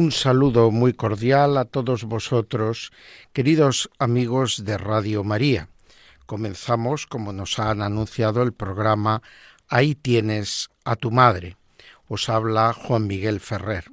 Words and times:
Un 0.00 0.12
saludo 0.12 0.70
muy 0.70 0.94
cordial 0.94 1.58
a 1.58 1.66
todos 1.66 2.04
vosotros, 2.04 2.90
queridos 3.34 3.90
amigos 3.98 4.64
de 4.64 4.78
Radio 4.78 5.24
María. 5.24 5.68
Comenzamos, 6.24 7.06
como 7.06 7.34
nos 7.34 7.58
han 7.58 7.82
anunciado, 7.82 8.42
el 8.42 8.54
programa 8.54 9.20
Ahí 9.68 9.94
tienes 9.94 10.70
a 10.86 10.96
tu 10.96 11.10
madre. 11.10 11.58
Os 12.08 12.30
habla 12.30 12.72
Juan 12.72 13.08
Miguel 13.08 13.40
Ferrer. 13.40 13.90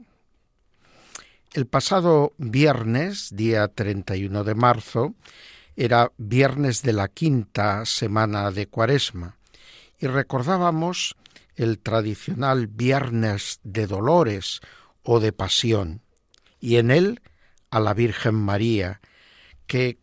El 1.52 1.66
pasado 1.66 2.32
viernes, 2.38 3.36
día 3.36 3.68
31 3.68 4.46
de 4.46 4.56
marzo, 4.56 5.14
era 5.76 6.14
viernes 6.18 6.84
de 6.84 6.94
la 6.94 7.10
quinta 7.10 7.86
semana 7.86 8.52
de 8.52 8.68
Cuaresma 8.68 9.36
y 10.00 10.08
recordábamos 10.08 11.18
el 11.58 11.80
tradicional 11.80 12.68
viernes 12.68 13.60
de 13.64 13.88
dolores 13.88 14.62
o 15.10 15.22
de 15.22 15.32
pasión 15.32 16.02
y 16.60 16.76
en 16.76 16.92
él 16.92 17.22
a 17.70 17.80
la 17.80 17.94
Virgen 17.94 18.36
María 18.36 19.00
que 19.66 20.00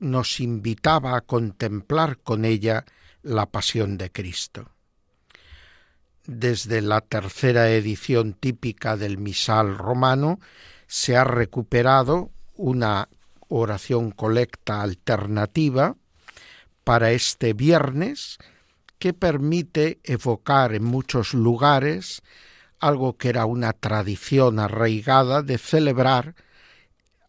nos 0.00 0.40
invitaba 0.40 1.16
a 1.16 1.20
contemplar 1.20 2.18
con 2.18 2.44
ella 2.44 2.84
la 3.22 3.46
pasión 3.46 3.98
de 3.98 4.10
Cristo. 4.10 4.72
Desde 6.26 6.82
la 6.82 7.02
tercera 7.02 7.70
edición 7.70 8.34
típica 8.34 8.96
del 8.96 9.16
misal 9.16 9.78
romano 9.78 10.40
se 10.88 11.16
ha 11.16 11.22
recuperado 11.22 12.32
una 12.56 13.08
oración 13.46 14.10
colecta 14.10 14.82
alternativa 14.82 15.94
para 16.82 17.12
este 17.12 17.52
viernes 17.52 18.38
que 18.98 19.12
permite 19.12 20.00
evocar 20.02 20.74
en 20.74 20.82
muchos 20.82 21.32
lugares 21.32 22.22
algo 22.82 23.16
que 23.16 23.28
era 23.28 23.46
una 23.46 23.72
tradición 23.72 24.58
arraigada 24.58 25.42
de 25.42 25.56
celebrar 25.56 26.34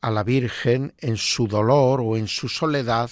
a 0.01 0.09
la 0.09 0.23
Virgen 0.23 0.93
en 0.97 1.15
su 1.15 1.47
dolor 1.47 2.01
o 2.01 2.17
en 2.17 2.27
su 2.27 2.49
soledad 2.49 3.11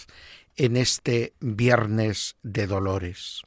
en 0.58 0.75
este 0.75 1.33
viernes 1.39 2.36
de 2.42 2.66
dolores. 2.66 3.44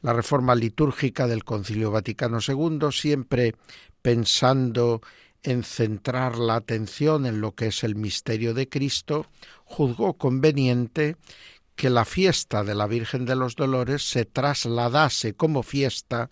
La 0.00 0.14
reforma 0.14 0.54
litúrgica 0.54 1.26
del 1.26 1.44
Concilio 1.44 1.90
Vaticano 1.90 2.38
II, 2.46 2.88
siempre 2.90 3.54
pensando 4.00 5.02
en 5.42 5.62
centrar 5.62 6.38
la 6.38 6.56
atención 6.56 7.26
en 7.26 7.42
lo 7.42 7.54
que 7.54 7.66
es 7.66 7.84
el 7.84 7.96
misterio 7.96 8.54
de 8.54 8.66
Cristo, 8.66 9.26
juzgó 9.64 10.14
conveniente 10.14 11.16
que 11.76 11.90
la 11.90 12.06
fiesta 12.06 12.64
de 12.64 12.74
la 12.74 12.86
Virgen 12.86 13.26
de 13.26 13.36
los 13.36 13.56
Dolores 13.56 14.08
se 14.08 14.24
trasladase 14.24 15.34
como 15.34 15.62
fiesta 15.62 16.30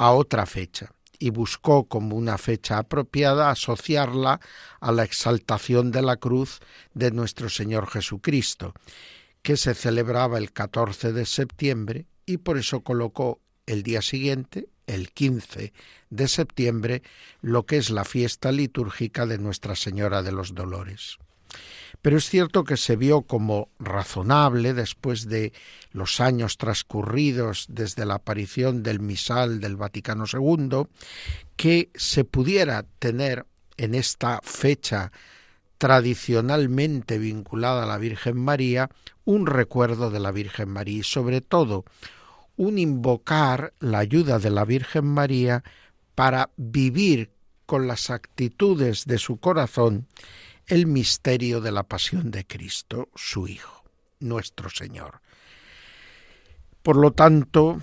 a 0.00 0.12
otra 0.12 0.46
fecha 0.46 0.94
y 1.18 1.28
buscó 1.28 1.86
como 1.86 2.16
una 2.16 2.38
fecha 2.38 2.78
apropiada 2.78 3.50
asociarla 3.50 4.40
a 4.80 4.92
la 4.92 5.04
exaltación 5.04 5.90
de 5.90 6.00
la 6.00 6.16
cruz 6.16 6.60
de 6.94 7.10
nuestro 7.10 7.50
Señor 7.50 7.86
Jesucristo, 7.86 8.72
que 9.42 9.58
se 9.58 9.74
celebraba 9.74 10.38
el 10.38 10.52
14 10.52 11.12
de 11.12 11.26
septiembre 11.26 12.06
y 12.24 12.38
por 12.38 12.56
eso 12.56 12.80
colocó 12.80 13.42
el 13.66 13.82
día 13.82 14.00
siguiente, 14.00 14.70
el 14.86 15.10
15 15.10 15.74
de 16.08 16.28
septiembre, 16.28 17.02
lo 17.42 17.66
que 17.66 17.76
es 17.76 17.90
la 17.90 18.06
fiesta 18.06 18.52
litúrgica 18.52 19.26
de 19.26 19.36
Nuestra 19.36 19.76
Señora 19.76 20.22
de 20.22 20.32
los 20.32 20.54
Dolores. 20.54 21.18
Pero 22.02 22.16
es 22.16 22.28
cierto 22.28 22.64
que 22.64 22.76
se 22.76 22.96
vio 22.96 23.22
como 23.22 23.68
razonable, 23.78 24.72
después 24.72 25.28
de 25.28 25.52
los 25.92 26.20
años 26.20 26.56
transcurridos 26.56 27.66
desde 27.68 28.06
la 28.06 28.14
aparición 28.14 28.82
del 28.82 29.00
misal 29.00 29.60
del 29.60 29.76
Vaticano 29.76 30.24
II, 30.32 30.86
que 31.56 31.90
se 31.94 32.24
pudiera 32.24 32.84
tener 32.98 33.46
en 33.76 33.94
esta 33.94 34.40
fecha 34.42 35.12
tradicionalmente 35.78 37.18
vinculada 37.18 37.84
a 37.84 37.86
la 37.86 37.98
Virgen 37.98 38.36
María 38.36 38.90
un 39.24 39.46
recuerdo 39.46 40.10
de 40.10 40.20
la 40.20 40.30
Virgen 40.30 40.68
María 40.68 40.98
y 40.98 41.02
sobre 41.02 41.40
todo 41.40 41.84
un 42.56 42.78
invocar 42.78 43.72
la 43.80 44.00
ayuda 44.00 44.38
de 44.38 44.50
la 44.50 44.66
Virgen 44.66 45.06
María 45.06 45.64
para 46.14 46.50
vivir 46.58 47.30
con 47.64 47.86
las 47.86 48.10
actitudes 48.10 49.06
de 49.06 49.16
su 49.16 49.38
corazón 49.38 50.06
el 50.70 50.86
misterio 50.86 51.60
de 51.60 51.72
la 51.72 51.82
pasión 51.82 52.30
de 52.30 52.46
Cristo, 52.46 53.08
su 53.14 53.48
Hijo, 53.48 53.84
nuestro 54.20 54.70
Señor. 54.70 55.20
Por 56.82 56.96
lo 56.96 57.10
tanto, 57.10 57.82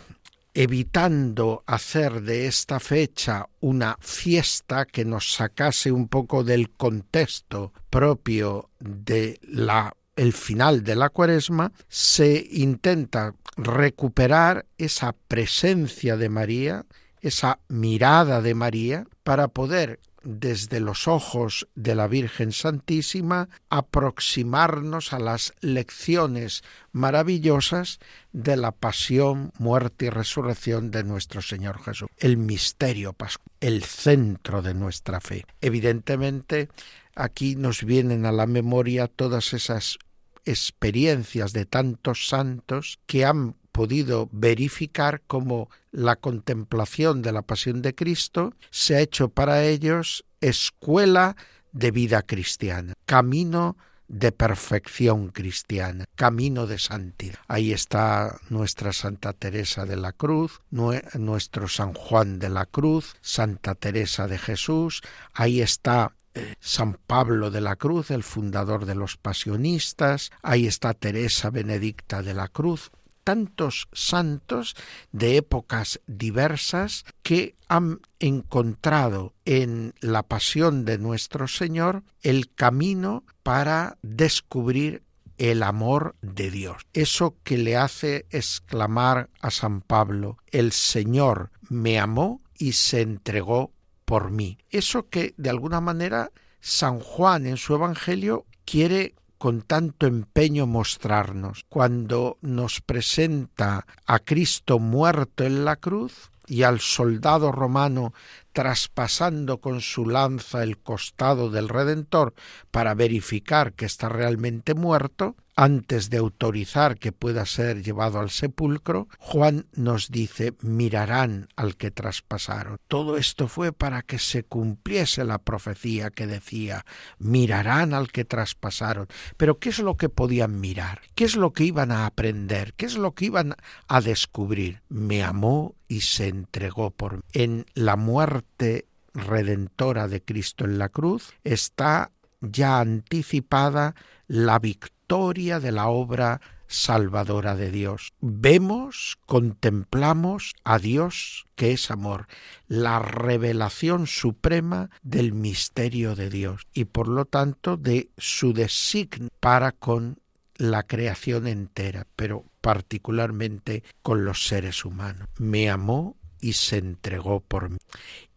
evitando 0.54 1.64
hacer 1.68 2.22
de 2.22 2.48
esta 2.48 2.80
fecha 2.80 3.48
una 3.60 3.98
fiesta 4.00 4.86
que 4.86 5.06
nos 5.06 5.34
sacase 5.34 5.92
un 5.92 6.08
poco 6.08 6.44
del 6.44 6.72
contexto 6.72 7.74
propio 7.90 8.70
de 8.80 9.40
la 9.44 9.94
el 10.16 10.34
final 10.34 10.84
de 10.84 10.96
la 10.96 11.10
cuaresma, 11.10 11.72
se 11.88 12.48
intenta 12.52 13.36
recuperar 13.56 14.66
esa 14.80 15.14
presencia 15.28 16.18
de 16.18 16.30
María, 16.30 16.86
esa 17.22 17.60
mirada 17.68 18.42
de 18.42 18.56
María, 18.56 19.06
para 19.24 19.48
poder 19.48 20.00
desde 20.30 20.82
los 20.82 21.08
ojos 21.08 21.70
de 21.76 21.96
la 21.96 22.10
Virgen 22.10 22.52
Santísima 22.52 23.48
aproximarnos 23.70 25.14
a 25.14 25.20
las 25.20 25.54
lecciones 25.62 26.66
maravillosas 26.92 28.00
de 28.34 28.58
la 28.58 28.74
pasión, 28.74 29.54
muerte 29.58 30.08
y 30.08 30.10
resurrección 30.10 30.92
de 30.92 31.06
nuestro 31.06 31.42
Señor 31.42 31.82
Jesús, 31.82 32.10
el 32.18 32.36
misterio 32.36 33.14
pascual, 33.14 33.56
el 33.62 33.84
centro 33.86 34.62
de 34.62 34.74
nuestra 34.74 35.22
fe. 35.22 35.46
Evidentemente, 35.62 36.68
aquí 37.16 37.56
nos 37.56 37.86
vienen 37.86 38.26
a 38.26 38.34
la 38.34 38.48
memoria 38.48 39.08
todas 39.08 39.54
esas 39.54 39.98
experiencias 40.44 41.54
de 41.54 41.66
tantos 41.66 42.28
santos 42.28 43.00
que 43.06 43.24
han 43.24 43.56
podido 43.78 44.28
verificar 44.32 45.22
cómo 45.28 45.70
la 45.92 46.16
contemplación 46.16 47.22
de 47.22 47.32
la 47.32 47.44
pasión 47.44 47.84
de 47.84 47.94
Cristo 47.94 48.56
se 48.72 48.96
ha 48.96 49.02
hecho 49.02 49.30
para 49.30 49.64
ellos 49.66 50.26
escuela 50.42 51.36
de 51.74 51.92
vida 51.92 52.24
cristiana, 52.24 52.94
camino 53.06 53.78
de 54.08 54.32
perfección 54.32 55.28
cristiana, 55.30 56.06
camino 56.16 56.66
de 56.66 56.80
santidad. 56.80 57.38
Ahí 57.48 57.72
está 57.72 58.40
nuestra 58.50 58.94
Santa 58.94 59.34
Teresa 59.34 59.86
de 59.86 59.98
la 59.98 60.12
Cruz, 60.12 60.60
nuestro 60.72 61.68
San 61.68 61.94
Juan 61.94 62.40
de 62.40 62.50
la 62.50 62.66
Cruz, 62.66 63.16
Santa 63.22 63.76
Teresa 63.76 64.28
de 64.28 64.40
Jesús, 64.40 65.04
ahí 65.34 65.62
está 65.62 66.16
San 66.60 66.98
Pablo 67.06 67.52
de 67.52 67.62
la 67.62 67.76
Cruz, 67.76 68.10
el 68.10 68.24
fundador 68.24 68.86
de 68.88 68.96
los 68.96 69.18
pasionistas, 69.18 70.32
ahí 70.42 70.66
está 70.66 70.96
Teresa 70.96 71.52
Benedicta 71.52 72.24
de 72.24 72.34
la 72.34 72.48
Cruz, 72.48 72.90
tantos 73.28 73.90
santos 73.92 74.74
de 75.12 75.36
épocas 75.36 76.00
diversas 76.08 77.04
que 77.24 77.58
han 77.68 78.00
encontrado 78.20 79.34
en 79.44 79.94
la 80.00 80.24
pasión 80.24 80.86
de 80.86 80.98
nuestro 80.98 81.50
Señor 81.50 82.04
el 82.22 82.54
camino 82.54 83.26
para 83.44 83.98
descubrir 84.02 85.04
el 85.38 85.64
amor 85.64 86.16
de 86.22 86.52
Dios. 86.52 86.84
Eso 86.94 87.36
que 87.44 87.58
le 87.58 87.76
hace 87.76 88.28
exclamar 88.30 89.30
a 89.42 89.52
San 89.52 89.82
Pablo, 89.82 90.38
el 90.52 90.72
Señor 90.72 91.52
me 91.68 92.00
amó 92.00 92.42
y 92.58 92.72
se 92.72 93.02
entregó 93.02 93.74
por 94.06 94.32
mí. 94.32 94.58
Eso 94.70 95.10
que 95.10 95.34
de 95.36 95.50
alguna 95.50 95.82
manera 95.82 96.32
San 96.62 97.02
Juan 97.02 97.46
en 97.46 97.58
su 97.58 97.74
Evangelio 97.76 98.46
quiere 98.64 99.16
con 99.38 99.62
tanto 99.62 100.08
empeño 100.08 100.68
mostrarnos. 100.68 101.66
Cuando 101.70 102.38
nos 102.42 102.82
presenta 102.82 103.86
a 104.06 104.20
Cristo 104.20 104.80
muerto 104.80 105.44
en 105.44 105.66
la 105.66 105.76
cruz 105.76 106.32
y 106.48 106.64
al 106.64 106.80
soldado 106.80 107.52
romano 107.52 108.14
traspasando 108.54 109.60
con 109.60 109.82
su 109.82 110.08
lanza 110.08 110.64
el 110.64 110.78
costado 110.78 111.50
del 111.50 111.70
Redentor 111.70 112.34
para 112.72 112.96
verificar 112.96 113.74
que 113.74 113.86
está 113.86 114.10
realmente 114.10 114.74
muerto, 114.74 115.36
antes 115.58 116.12
de 116.12 116.18
autorizar 116.18 117.00
que 117.00 117.12
pueda 117.12 117.46
ser 117.48 117.84
llevado 117.84 118.20
al 118.20 118.30
sepulcro, 118.30 119.10
Juan 119.18 119.66
nos 119.74 120.12
dice, 120.12 120.54
mirarán 120.62 121.50
al 121.56 121.76
que 121.76 121.90
traspasaron. 121.90 122.78
Todo 122.88 123.18
esto 123.18 123.48
fue 123.48 123.74
para 123.74 124.04
que 124.04 124.20
se 124.20 124.44
cumpliese 124.44 125.26
la 125.26 125.40
profecía 125.40 126.12
que 126.12 126.28
decía, 126.28 126.86
mirarán 127.18 127.96
al 127.96 128.12
que 128.12 128.24
traspasaron. 128.24 129.08
Pero 129.36 129.58
¿qué 129.58 129.70
es 129.70 129.80
lo 129.80 129.98
que 129.98 130.10
podían 130.10 130.62
mirar? 130.62 131.02
¿Qué 131.16 131.26
es 131.26 131.36
lo 131.36 131.54
que 131.54 131.64
iban 131.64 131.92
a 131.92 132.06
aprender? 132.06 132.76
¿Qué 132.76 132.86
es 132.86 132.96
lo 132.96 133.16
que 133.16 133.26
iban 133.26 133.56
a 133.88 134.02
descubrir? 134.02 134.84
Me 134.90 135.24
amó 135.24 135.76
y 135.88 136.02
se 136.02 136.28
entregó 136.28 136.92
por 136.92 137.16
mí. 137.16 137.22
En 137.34 137.66
la 137.74 137.96
muerte 137.96 138.86
redentora 139.18 140.08
de 140.08 140.22
Cristo 140.22 140.66
en 140.66 140.78
la 140.78 140.90
cruz 140.90 141.34
está 141.44 142.12
ya 142.42 142.80
anticipada 142.80 143.96
la 144.28 144.60
victoria 144.60 145.60
de 145.60 145.72
la 145.72 145.88
obra 145.88 146.42
salvadora 146.68 147.56
de 147.56 147.72
Dios. 147.72 148.14
Vemos, 148.20 149.18
contemplamos 149.26 150.54
a 150.64 150.80
Dios 150.80 151.46
que 151.56 151.72
es 151.72 151.90
amor, 151.92 152.28
la 152.68 153.00
revelación 153.00 154.06
suprema 154.06 154.90
del 155.02 155.34
misterio 155.34 156.16
de 156.16 156.30
Dios 156.30 156.68
y 156.74 156.86
por 156.86 157.08
lo 157.08 157.26
tanto 157.26 157.78
de 157.78 158.10
su 158.18 158.54
designio 158.54 159.30
para 159.40 159.72
con 159.72 160.20
la 160.58 160.84
creación 160.84 161.48
entera, 161.48 162.08
pero 162.16 162.46
particularmente 162.62 163.84
con 164.02 164.26
los 164.26 164.48
seres 164.48 164.86
humanos. 164.86 165.28
Me 165.38 165.70
amó 165.70 166.18
y 166.42 166.54
se 166.54 166.78
entregó 166.78 167.40
por 167.40 167.70
mí. 167.70 167.78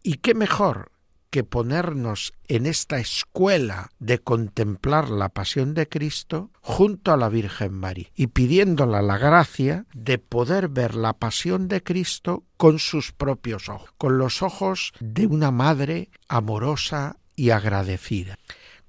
¿Y 0.03 0.15
qué 0.15 0.33
mejor 0.33 0.91
que 1.31 1.43
ponernos 1.43 2.33
en 2.47 2.65
esta 2.65 2.99
escuela 2.99 3.89
de 3.99 4.19
contemplar 4.19 5.09
la 5.09 5.29
pasión 5.29 5.73
de 5.73 5.87
Cristo 5.87 6.51
junto 6.59 7.11
a 7.11 7.17
la 7.17 7.29
Virgen 7.29 7.73
María 7.73 8.11
y 8.15 8.27
pidiéndola 8.27 9.01
la 9.01 9.17
gracia 9.17 9.85
de 9.93 10.19
poder 10.19 10.67
ver 10.67 10.93
la 10.93 11.13
pasión 11.13 11.69
de 11.69 11.81
Cristo 11.81 12.43
con 12.57 12.77
sus 12.77 13.13
propios 13.13 13.69
ojos, 13.69 13.89
con 13.97 14.17
los 14.17 14.43
ojos 14.43 14.91
de 14.99 15.25
una 15.25 15.51
madre 15.51 16.09
amorosa 16.27 17.17
y 17.35 17.51
agradecida. 17.51 18.37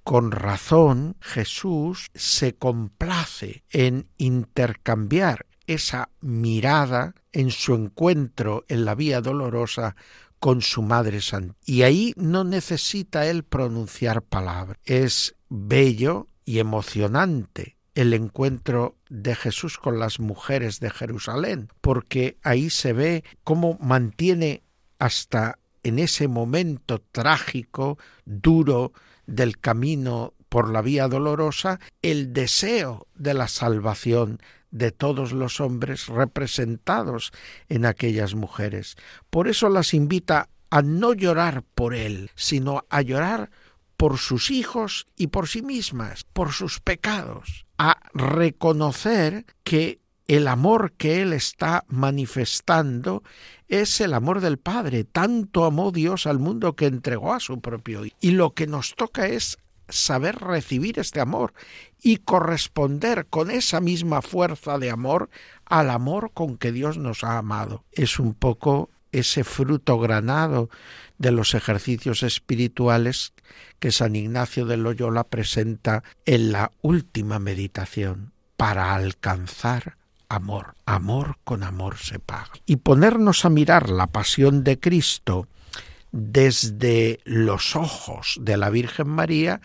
Con 0.02 0.32
razón 0.32 1.16
Jesús 1.20 2.10
se 2.12 2.56
complace 2.56 3.62
en 3.70 4.08
intercambiar 4.18 5.46
esa 5.68 6.10
mirada 6.20 7.14
en 7.30 7.52
su 7.52 7.74
encuentro 7.74 8.64
en 8.66 8.84
la 8.84 8.96
vía 8.96 9.20
dolorosa 9.20 9.94
con 10.42 10.60
su 10.60 10.82
Madre 10.82 11.20
Santa. 11.20 11.54
Y 11.64 11.82
ahí 11.82 12.14
no 12.16 12.42
necesita 12.42 13.28
él 13.28 13.44
pronunciar 13.44 14.22
palabras. 14.22 14.76
Es 14.84 15.36
bello 15.48 16.26
y 16.44 16.58
emocionante 16.58 17.76
el 17.94 18.12
encuentro 18.12 18.96
de 19.08 19.36
Jesús 19.36 19.78
con 19.78 20.00
las 20.00 20.18
mujeres 20.18 20.80
de 20.80 20.90
Jerusalén, 20.90 21.68
porque 21.80 22.38
ahí 22.42 22.70
se 22.70 22.92
ve 22.92 23.22
cómo 23.44 23.78
mantiene 23.80 24.64
hasta 24.98 25.60
en 25.84 26.00
ese 26.00 26.26
momento 26.26 27.00
trágico, 27.12 27.98
duro 28.24 28.92
del 29.28 29.60
camino 29.60 30.34
por 30.48 30.72
la 30.72 30.82
vía 30.82 31.06
dolorosa, 31.06 31.78
el 32.02 32.32
deseo 32.32 33.06
de 33.14 33.34
la 33.34 33.46
salvación 33.46 34.40
de 34.72 34.90
todos 34.90 35.32
los 35.32 35.60
hombres 35.60 36.08
representados 36.08 37.30
en 37.68 37.86
aquellas 37.86 38.34
mujeres. 38.34 38.96
Por 39.30 39.46
eso 39.46 39.68
las 39.68 39.94
invita 39.94 40.48
a 40.70 40.82
no 40.82 41.12
llorar 41.12 41.62
por 41.74 41.94
él, 41.94 42.30
sino 42.34 42.84
a 42.88 43.02
llorar 43.02 43.50
por 43.96 44.18
sus 44.18 44.50
hijos 44.50 45.06
y 45.16 45.28
por 45.28 45.46
sí 45.46 45.62
mismas, 45.62 46.24
por 46.32 46.52
sus 46.52 46.80
pecados, 46.80 47.66
a 47.78 47.98
reconocer 48.14 49.44
que 49.62 50.00
el 50.26 50.48
amor 50.48 50.92
que 50.92 51.20
él 51.20 51.34
está 51.34 51.84
manifestando 51.88 53.22
es 53.68 54.00
el 54.00 54.14
amor 54.14 54.40
del 54.40 54.58
Padre. 54.58 55.04
Tanto 55.04 55.64
amó 55.64 55.92
Dios 55.92 56.26
al 56.26 56.38
mundo 56.38 56.74
que 56.74 56.86
entregó 56.86 57.34
a 57.34 57.40
su 57.40 57.60
propio 57.60 58.06
Hijo. 58.06 58.16
Y 58.20 58.30
lo 58.30 58.54
que 58.54 58.66
nos 58.66 58.94
toca 58.94 59.26
es 59.26 59.58
saber 59.88 60.36
recibir 60.36 60.98
este 60.98 61.20
amor 61.20 61.52
y 62.00 62.18
corresponder 62.18 63.26
con 63.26 63.50
esa 63.50 63.80
misma 63.80 64.22
fuerza 64.22 64.78
de 64.78 64.90
amor 64.90 65.30
al 65.64 65.90
amor 65.90 66.32
con 66.32 66.56
que 66.56 66.72
Dios 66.72 66.98
nos 66.98 67.24
ha 67.24 67.38
amado. 67.38 67.84
Es 67.92 68.18
un 68.18 68.34
poco 68.34 68.90
ese 69.12 69.44
fruto 69.44 69.98
granado 69.98 70.70
de 71.18 71.30
los 71.30 71.54
ejercicios 71.54 72.22
espirituales 72.22 73.34
que 73.78 73.92
San 73.92 74.16
Ignacio 74.16 74.66
de 74.66 74.78
Loyola 74.78 75.24
presenta 75.24 76.02
en 76.24 76.52
la 76.52 76.72
última 76.80 77.38
meditación 77.38 78.32
para 78.56 78.94
alcanzar 78.94 79.96
amor. 80.28 80.74
Amor 80.86 81.36
con 81.44 81.62
amor 81.62 81.98
se 81.98 82.18
paga. 82.18 82.52
Y 82.66 82.76
ponernos 82.76 83.44
a 83.44 83.50
mirar 83.50 83.90
la 83.90 84.06
pasión 84.06 84.64
de 84.64 84.80
Cristo 84.80 85.46
desde 86.12 87.20
los 87.24 87.74
ojos 87.74 88.38
de 88.40 88.56
la 88.56 88.70
Virgen 88.70 89.08
María 89.08 89.60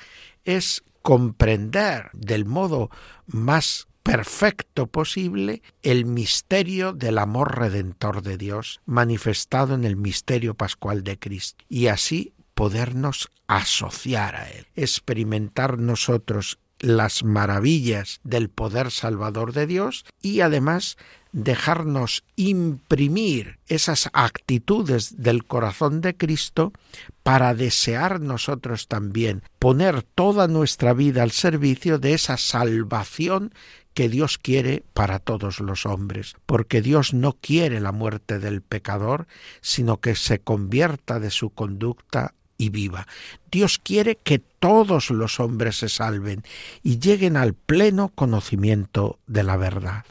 es 0.46 0.84
comprender 1.02 2.10
del 2.14 2.46
modo 2.46 2.90
más 3.28 3.88
perfecto 4.04 4.88
posible 4.88 5.62
el 5.84 6.06
misterio 6.06 6.94
del 6.94 7.18
amor 7.18 7.60
redentor 7.60 8.22
de 8.22 8.38
Dios 8.38 8.80
manifestado 8.86 9.76
en 9.76 9.84
el 9.84 9.98
misterio 9.98 10.54
pascual 10.54 11.04
de 11.04 11.20
Cristo 11.20 11.66
y 11.68 11.88
así 11.88 12.34
podernos 12.54 13.30
asociar 13.48 14.36
a 14.36 14.50
Él, 14.50 14.68
experimentar 14.76 15.78
nosotros 15.78 16.60
las 16.80 17.24
maravillas 17.24 18.20
del 18.24 18.50
poder 18.50 18.92
salvador 18.92 19.54
de 19.54 19.68
Dios 19.68 20.06
y 20.22 20.42
además 20.42 20.98
dejarnos 21.38 22.24
imprimir 22.36 23.60
esas 23.68 24.10
actitudes 24.14 25.22
del 25.22 25.46
corazón 25.46 26.02
de 26.02 26.16
Cristo 26.18 26.74
para 27.22 27.54
desear 27.54 28.20
nosotros 28.20 28.88
también 28.88 29.44
poner 29.60 30.02
toda 30.02 30.48
nuestra 30.48 30.94
vida 30.94 31.22
al 31.22 31.30
servicio 31.30 32.00
de 32.00 32.16
esa 32.16 32.38
salvación 32.38 33.54
que 33.94 34.10
Dios 34.10 34.40
quiere 34.40 34.84
para 34.94 35.20
todos 35.20 35.60
los 35.60 35.86
hombres, 35.86 36.36
porque 36.48 36.82
Dios 36.82 37.14
no 37.14 37.34
quiere 37.34 37.82
la 37.82 37.92
muerte 37.92 38.40
del 38.40 38.64
pecador, 38.64 39.28
sino 39.62 39.98
que 39.98 40.16
se 40.16 40.40
convierta 40.40 41.20
de 41.20 41.30
su 41.30 41.52
conducta 41.52 42.34
y 42.58 42.70
viva. 42.70 43.08
Dios 43.52 43.78
quiere 43.78 44.18
que 44.24 44.40
todos 44.40 45.12
los 45.12 45.40
hombres 45.40 45.78
se 45.78 45.90
salven 45.90 46.42
y 46.82 46.98
lleguen 46.98 47.38
al 47.38 47.54
pleno 47.54 48.10
conocimiento 48.10 49.20
de 49.28 49.44
la 49.44 49.58
verdad. 49.58 50.04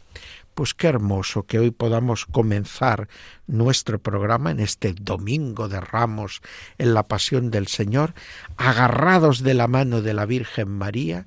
Pues 0.56 0.72
qué 0.72 0.86
hermoso 0.86 1.42
que 1.42 1.58
hoy 1.58 1.70
podamos 1.70 2.24
comenzar 2.24 3.10
nuestro 3.46 3.98
programa 3.98 4.50
en 4.50 4.58
este 4.58 4.94
domingo 4.98 5.68
de 5.68 5.82
ramos 5.82 6.40
en 6.78 6.94
la 6.94 7.02
pasión 7.02 7.50
del 7.50 7.66
Señor, 7.66 8.14
agarrados 8.56 9.42
de 9.42 9.52
la 9.52 9.68
mano 9.68 10.00
de 10.00 10.14
la 10.14 10.24
Virgen 10.24 10.70
María, 10.70 11.26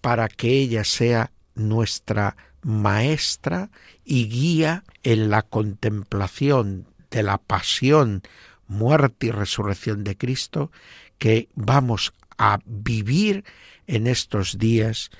para 0.00 0.28
que 0.28 0.50
ella 0.50 0.84
sea 0.84 1.32
nuestra 1.56 2.36
maestra 2.62 3.70
y 4.04 4.28
guía 4.28 4.84
en 5.02 5.30
la 5.30 5.42
contemplación 5.42 6.86
de 7.10 7.24
la 7.24 7.38
pasión, 7.38 8.22
muerte 8.68 9.26
y 9.26 9.30
resurrección 9.32 10.04
de 10.04 10.16
Cristo 10.16 10.70
que 11.18 11.48
vamos 11.56 12.12
a 12.38 12.60
vivir 12.66 13.44
en 13.88 14.06
estos 14.06 14.58
días 14.58 15.10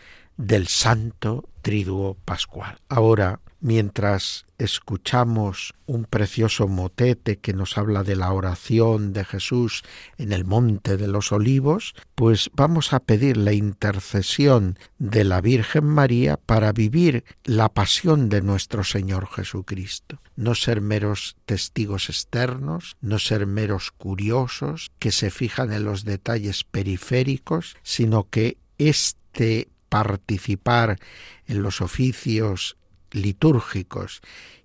del 0.41 0.69
Santo 0.69 1.49
Triduo 1.61 2.17
Pascual. 2.25 2.79
Ahora, 2.89 3.41
mientras 3.61 4.47
escuchamos 4.57 5.75
un 5.85 6.07
precioso 6.07 6.67
motete 6.67 7.37
que 7.37 7.53
nos 7.53 7.77
habla 7.77 8.05
de 8.05 8.17
la 8.17 8.33
oración 8.33 9.13
de 9.13 9.27
Jesús 9.27 9.83
en 10.17 10.33
el 10.33 10.47
Monte 10.47 10.97
de 10.97 11.09
los 11.09 11.33
Olivos, 11.33 11.95
pues 12.15 12.51
vamos 12.55 12.95
a 12.95 13.01
pedir 13.01 13.37
la 13.37 13.53
intercesión 13.53 14.79
de 14.99 15.25
la 15.25 15.43
Virgen 15.43 15.85
María 15.85 16.39
para 16.39 16.73
vivir 16.73 17.25
la 17.45 17.69
pasión 17.69 18.31
de 18.31 18.41
nuestro 18.41 18.83
Señor 18.83 19.29
Jesucristo. 19.29 20.23
No 20.37 20.55
ser 20.55 20.81
meros 20.81 21.37
testigos 21.45 22.09
externos, 22.09 22.97
no 23.03 23.19
ser 23.19 23.47
meros 23.47 23.91
curiosos 23.91 24.91
que 24.99 25.13
se 25.13 25.31
fijan 25.31 25.71
en 25.73 25.85
los 25.85 26.05
detalles 26.07 26.65
periféricos, 26.65 27.77
sino 27.83 28.27
que 28.31 28.57
este 28.79 29.69
participar 29.91 30.99
en 31.47 31.63
los 31.63 31.83
oficios 31.83 32.79
litúrgicos 33.11 34.23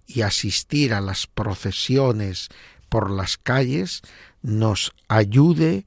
y 0.08 0.22
asistir 0.22 0.94
a 0.94 1.02
las 1.02 1.28
procesiones 1.28 2.48
por 2.88 3.12
las 3.12 3.38
calles 3.38 4.02
nos 4.42 4.94
ayude 5.10 5.86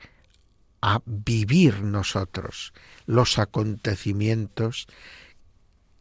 a 0.82 1.00
vivir 1.06 1.82
nosotros 1.82 2.74
los 3.06 3.38
acontecimientos 3.38 4.86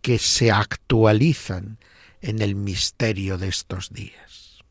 que 0.01 0.19
se 0.19 0.51
actualizan 0.51 1.77
en 2.21 2.41
el 2.41 2.55
misterio 2.55 3.37
de 3.37 3.47
estos 3.47 3.91
días. 3.91 4.63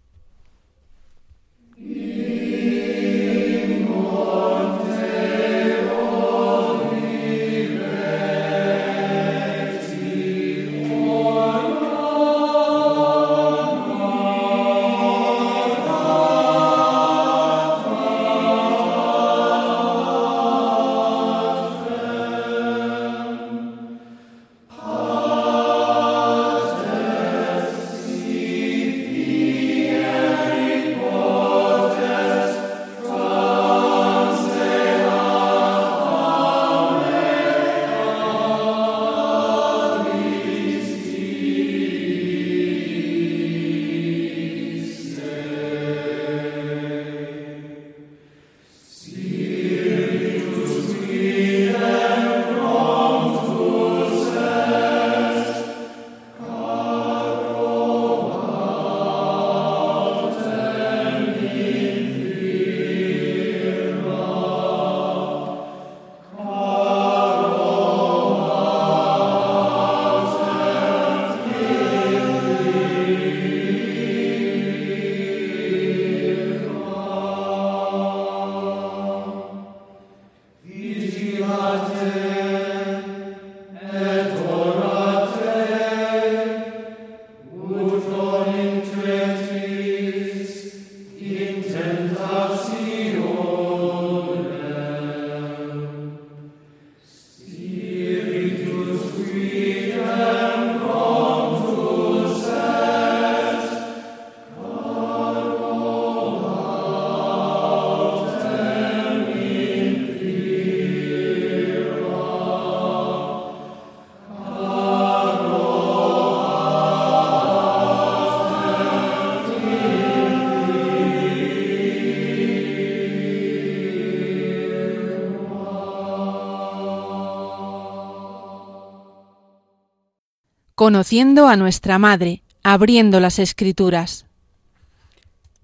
Conociendo 130.77 131.49
a 131.49 131.57
nuestra 131.57 131.99
Madre, 131.99 132.43
abriendo 132.63 133.19
las 133.19 133.39
Escrituras. 133.39 134.27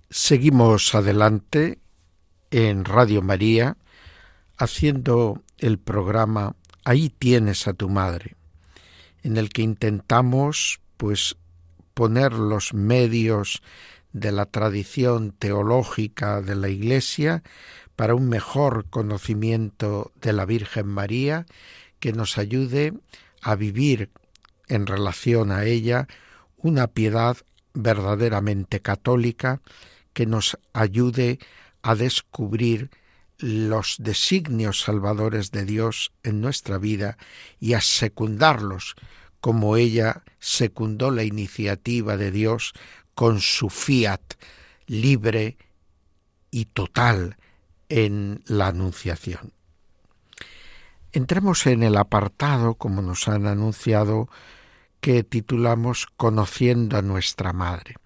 Seguimos 0.09 0.95
adelante 0.95 1.78
en 2.50 2.87
Radio 2.87 3.21
María 3.21 3.76
haciendo 4.57 5.42
el 5.59 5.78
programa 5.78 6.57
Ahí 6.85 7.11
tienes 7.11 7.69
a 7.69 7.75
tu 7.75 7.90
madre, 7.90 8.37
en 9.23 9.37
el 9.37 9.50
que 9.50 9.62
intentamos 9.62 10.81
pues 10.97 11.37
poner 11.92 12.33
los 12.33 12.73
medios 12.73 13.62
de 14.12 14.33
la 14.33 14.47
tradición 14.47 15.33
teológica 15.33 16.40
de 16.40 16.57
la 16.57 16.71
Iglesia 16.71 17.42
para 17.97 18.14
un 18.14 18.31
mejor 18.31 18.87
conocimiento 18.88 20.11
de 20.21 20.33
la 20.33 20.47
Virgen 20.47 20.87
María 20.87 21.45
que 22.00 22.12
nos 22.12 22.38
ayude 22.38 22.95
a 23.42 23.54
vivir 23.54 24.11
en 24.69 24.87
relación 24.87 25.50
a 25.50 25.64
ella 25.64 26.09
una 26.57 26.87
piedad 26.87 27.37
verdaderamente 27.75 28.81
católica 28.81 29.61
que 30.12 30.26
nos 30.26 30.59
ayude 30.73 31.38
a 31.83 31.95
descubrir 31.95 32.90
los 33.38 33.97
designios 33.99 34.81
salvadores 34.81 35.50
de 35.50 35.64
Dios 35.64 36.12
en 36.23 36.40
nuestra 36.40 36.78
vida 36.78 37.19
y 37.59 37.73
a 37.73 37.81
secundarlos, 37.81 38.95
como 39.40 39.76
ella 39.76 40.23
secundó 40.38 41.11
la 41.11 41.25
iniciativa 41.25 42.16
de 42.16 42.31
Dios 42.31 42.73
con 43.14 43.40
su 43.40 43.69
fiat 43.69 44.23
libre 44.87 45.57
y 46.50 46.66
total 46.66 47.37
en 47.88 48.42
la 48.47 48.69
Anunciación. 48.69 49.52
Entremos 51.12 51.66
en 51.66 51.83
el 51.83 51.97
apartado, 51.97 52.75
como 52.75 53.02
nos 53.02 53.28
han 53.28 53.47
anunciado, 53.47 54.28
que 55.00 55.25
titulamos 55.25 56.07
Conociendo 56.16 56.97
a 56.97 57.02
nuestra 57.02 57.52
Madre 57.52 57.97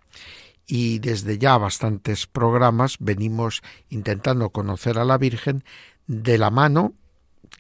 y 0.67 0.99
desde 0.99 1.39
ya 1.39 1.57
bastantes 1.59 2.27
programas 2.27 2.97
venimos 2.99 3.63
intentando 3.89 4.51
conocer 4.51 4.99
a 4.99 5.05
la 5.05 5.19
Virgen 5.19 5.65
de 6.07 6.39
la 6.39 6.51
mano 6.51 6.95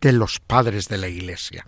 de 0.00 0.12
los 0.12 0.40
padres 0.40 0.88
de 0.88 0.98
la 0.98 1.08
Iglesia. 1.08 1.66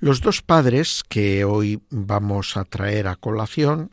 Los 0.00 0.20
dos 0.20 0.42
padres 0.42 1.02
que 1.08 1.44
hoy 1.44 1.82
vamos 1.90 2.56
a 2.56 2.64
traer 2.64 3.08
a 3.08 3.16
colación 3.16 3.90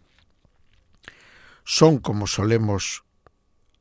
son, 1.64 2.00
como 2.00 2.28
solemos 2.28 3.04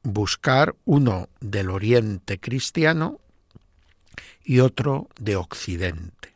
buscar, 0.03 0.77
uno 0.85 1.29
del 1.41 1.71
Oriente 1.71 2.39
cristiano 2.39 3.21
y 4.51 4.59
otro 4.59 5.09
de 5.21 5.37
Occidente. 5.37 6.35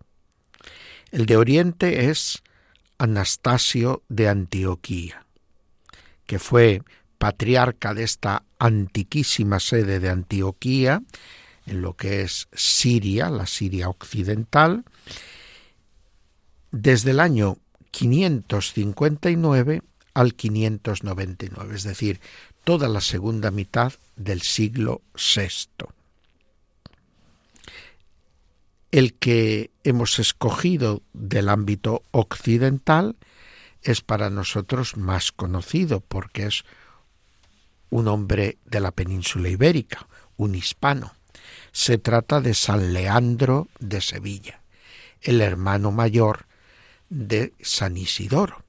El 1.10 1.26
de 1.26 1.36
Oriente 1.36 2.10
es 2.10 2.44
Anastasio 2.96 4.04
de 4.08 4.28
Antioquía, 4.28 5.26
que 6.24 6.38
fue 6.38 6.82
patriarca 7.18 7.92
de 7.92 8.04
esta 8.04 8.44
antiquísima 8.60 9.58
sede 9.58 9.98
de 9.98 10.10
Antioquía, 10.10 11.02
en 11.66 11.82
lo 11.82 11.94
que 11.94 12.22
es 12.22 12.46
Siria, 12.52 13.30
la 13.30 13.48
Siria 13.48 13.88
occidental, 13.88 14.84
desde 16.70 17.10
el 17.10 17.18
año 17.18 17.58
559 17.90 19.82
al 20.14 20.34
599, 20.34 21.74
es 21.74 21.82
decir, 21.82 22.20
toda 22.62 22.86
la 22.86 23.00
segunda 23.00 23.50
mitad 23.50 23.92
del 24.14 24.40
siglo 24.42 25.02
VI. 25.16 26.03
El 28.94 29.14
que 29.14 29.72
hemos 29.82 30.20
escogido 30.20 31.02
del 31.12 31.48
ámbito 31.48 32.04
occidental 32.12 33.16
es 33.82 34.02
para 34.02 34.30
nosotros 34.30 34.96
más 34.96 35.32
conocido 35.32 35.98
porque 35.98 36.46
es 36.46 36.62
un 37.90 38.06
hombre 38.06 38.58
de 38.66 38.78
la 38.78 38.92
península 38.92 39.48
ibérica, 39.48 40.06
un 40.36 40.54
hispano. 40.54 41.12
Se 41.72 41.98
trata 41.98 42.40
de 42.40 42.54
San 42.54 42.92
Leandro 42.92 43.66
de 43.80 44.00
Sevilla, 44.00 44.62
el 45.22 45.40
hermano 45.40 45.90
mayor 45.90 46.46
de 47.08 47.52
San 47.62 47.96
Isidoro, 47.96 48.62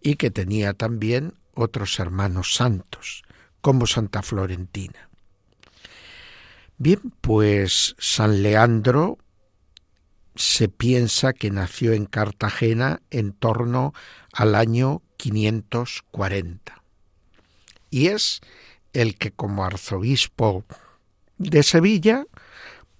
y 0.00 0.14
que 0.14 0.30
tenía 0.30 0.72
también 0.72 1.34
otros 1.52 1.98
hermanos 1.98 2.54
santos, 2.54 3.22
como 3.60 3.86
Santa 3.86 4.22
Florentina. 4.22 5.10
Bien, 6.78 7.12
pues 7.20 7.96
San 7.98 8.42
Leandro 8.42 9.18
se 10.36 10.68
piensa 10.68 11.32
que 11.32 11.50
nació 11.50 11.92
en 11.92 12.06
Cartagena 12.06 13.00
en 13.10 13.32
torno 13.32 13.92
al 14.32 14.54
año 14.54 15.02
540 15.16 16.82
y 17.90 18.08
es 18.08 18.40
el 18.92 19.16
que 19.16 19.30
como 19.30 19.64
arzobispo 19.64 20.64
de 21.38 21.62
Sevilla 21.62 22.26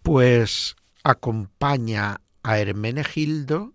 pues 0.02 0.76
acompaña 1.02 2.20
a 2.42 2.58
Hermenegildo, 2.58 3.72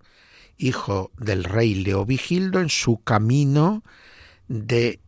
hijo 0.58 1.12
del 1.18 1.44
rey 1.44 1.76
Leovigildo, 1.76 2.60
en 2.60 2.70
su 2.70 2.98
camino 3.04 3.84
de 4.48 5.00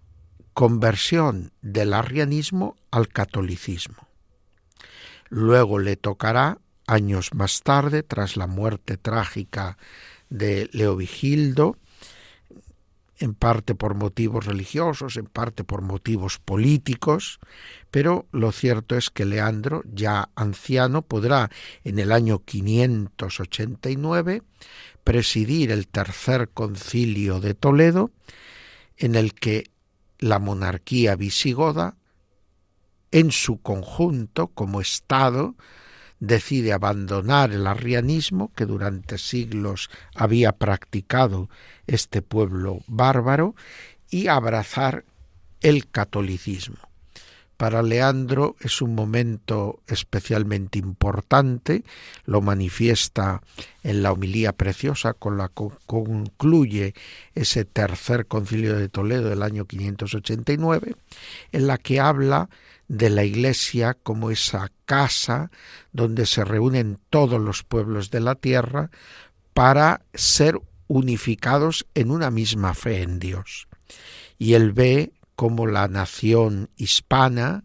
conversión 0.53 1.51
del 1.61 1.93
arrianismo 1.93 2.75
al 2.91 3.07
catolicismo. 3.07 4.07
Luego 5.29 5.79
le 5.79 5.95
tocará 5.95 6.59
años 6.87 7.33
más 7.33 7.61
tarde, 7.61 8.03
tras 8.03 8.37
la 8.37 8.47
muerte 8.47 8.97
trágica 8.97 9.77
de 10.29 10.69
Leovigildo, 10.73 11.77
en 13.17 13.35
parte 13.35 13.75
por 13.75 13.95
motivos 13.95 14.45
religiosos, 14.45 15.17
en 15.17 15.25
parte 15.25 15.63
por 15.63 15.81
motivos 15.81 16.39
políticos, 16.39 17.39
pero 17.91 18.27
lo 18.31 18.51
cierto 18.51 18.97
es 18.97 19.09
que 19.09 19.25
Leandro, 19.25 19.83
ya 19.85 20.29
anciano, 20.35 21.03
podrá 21.03 21.49
en 21.83 21.99
el 21.99 22.11
año 22.11 22.39
589 22.39 24.41
presidir 25.03 25.71
el 25.71 25.87
tercer 25.87 26.49
concilio 26.49 27.39
de 27.39 27.53
Toledo, 27.53 28.11
en 28.97 29.15
el 29.15 29.33
que 29.33 29.69
la 30.19 30.39
monarquía 30.39 31.15
visigoda, 31.15 31.95
en 33.11 33.31
su 33.31 33.61
conjunto 33.61 34.47
como 34.47 34.81
Estado, 34.81 35.55
decide 36.23 36.71
abandonar 36.71 37.51
el 37.51 37.67
arrianismo 37.67 38.53
que 38.55 38.65
durante 38.65 39.17
siglos 39.17 39.89
había 40.15 40.53
practicado 40.53 41.49
este 41.85 42.21
pueblo 42.21 42.79
bárbaro 42.87 43.55
y 44.09 44.27
abrazar 44.27 45.03
el 45.59 45.89
catolicismo. 45.89 46.77
Para 47.57 47.83
Leandro 47.83 48.55
es 48.61 48.81
un 48.81 48.95
momento 48.95 49.81
especialmente 49.85 50.79
importante, 50.79 51.83
lo 52.25 52.41
manifiesta 52.41 53.41
en 53.83 54.01
la 54.01 54.13
homilía 54.13 54.53
preciosa 54.53 55.13
con 55.13 55.37
la 55.37 55.49
que 55.49 55.67
concluye 55.85 56.93
ese 57.35 57.65
tercer 57.65 58.27
concilio 58.27 58.77
de 58.77 58.87
Toledo 58.87 59.27
del 59.27 59.43
año 59.43 59.65
589, 59.65 60.95
en 61.51 61.67
la 61.67 61.77
que 61.77 61.99
habla 61.99 62.49
de 62.87 63.09
la 63.09 63.25
Iglesia 63.25 63.97
como 64.01 64.31
esa 64.31 64.69
casa 64.93 65.49
donde 65.91 66.27
se 66.27 66.45
reúnen 66.45 66.99
todos 67.09 67.41
los 67.41 67.63
pueblos 67.63 68.11
de 68.11 68.19
la 68.19 68.35
tierra 68.35 68.91
para 69.55 70.01
ser 70.13 70.61
unificados 70.87 71.87
en 71.95 72.11
una 72.11 72.29
misma 72.29 72.75
fe 72.75 73.01
en 73.01 73.17
Dios. 73.17 73.67
Y 74.37 74.53
él 74.53 74.71
ve 74.71 75.11
como 75.35 75.65
la 75.65 75.87
nación 75.87 76.69
hispana, 76.77 77.63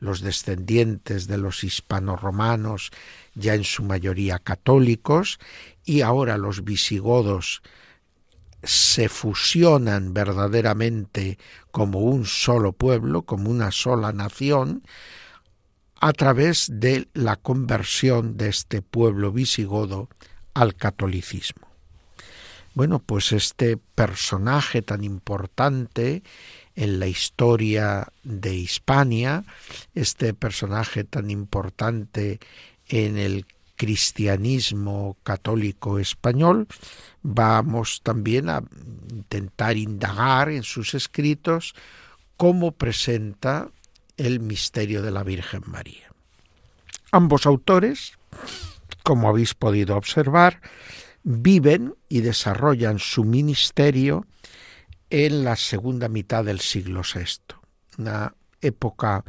los 0.00 0.20
descendientes 0.20 1.26
de 1.26 1.38
los 1.38 1.64
hispanoromanos, 1.64 2.90
ya 3.34 3.54
en 3.54 3.64
su 3.64 3.82
mayoría 3.82 4.38
católicos, 4.38 5.38
y 5.82 6.02
ahora 6.02 6.36
los 6.36 6.62
visigodos 6.62 7.62
se 8.64 9.08
fusionan 9.08 10.12
verdaderamente 10.12 11.38
como 11.70 12.00
un 12.00 12.26
solo 12.26 12.72
pueblo, 12.72 13.22
como 13.22 13.50
una 13.50 13.70
sola 13.70 14.12
nación, 14.12 14.82
a 16.00 16.12
través 16.12 16.68
de 16.70 17.08
la 17.14 17.36
conversión 17.36 18.36
de 18.36 18.48
este 18.48 18.82
pueblo 18.82 19.32
visigodo 19.32 20.08
al 20.54 20.74
catolicismo. 20.74 21.66
Bueno, 22.74 22.98
pues 22.98 23.32
este 23.32 23.78
personaje 23.78 24.82
tan 24.82 25.02
importante 25.02 26.22
en 26.74 27.00
la 27.00 27.06
historia 27.06 28.08
de 28.22 28.54
Hispania, 28.54 29.44
este 29.94 30.34
personaje 30.34 31.04
tan 31.04 31.30
importante 31.30 32.38
en 32.88 33.16
el 33.16 33.46
cristianismo 33.76 35.16
católico 35.22 35.98
español, 35.98 36.66
vamos 37.22 38.00
también 38.02 38.50
a 38.50 38.62
intentar 39.10 39.76
indagar 39.76 40.50
en 40.50 40.62
sus 40.62 40.94
escritos 40.94 41.74
cómo 42.36 42.72
presenta 42.72 43.70
el 44.16 44.40
misterio 44.40 45.02
de 45.02 45.10
la 45.10 45.22
Virgen 45.22 45.62
María. 45.66 46.12
Ambos 47.12 47.46
autores, 47.46 48.12
como 49.02 49.28
habéis 49.28 49.54
podido 49.54 49.96
observar, 49.96 50.60
viven 51.22 51.94
y 52.08 52.20
desarrollan 52.20 52.98
su 52.98 53.24
ministerio 53.24 54.26
en 55.10 55.44
la 55.44 55.56
segunda 55.56 56.08
mitad 56.08 56.44
del 56.44 56.60
siglo 56.60 57.02
VI, 57.02 57.56
una 57.98 58.34
época 58.60 59.24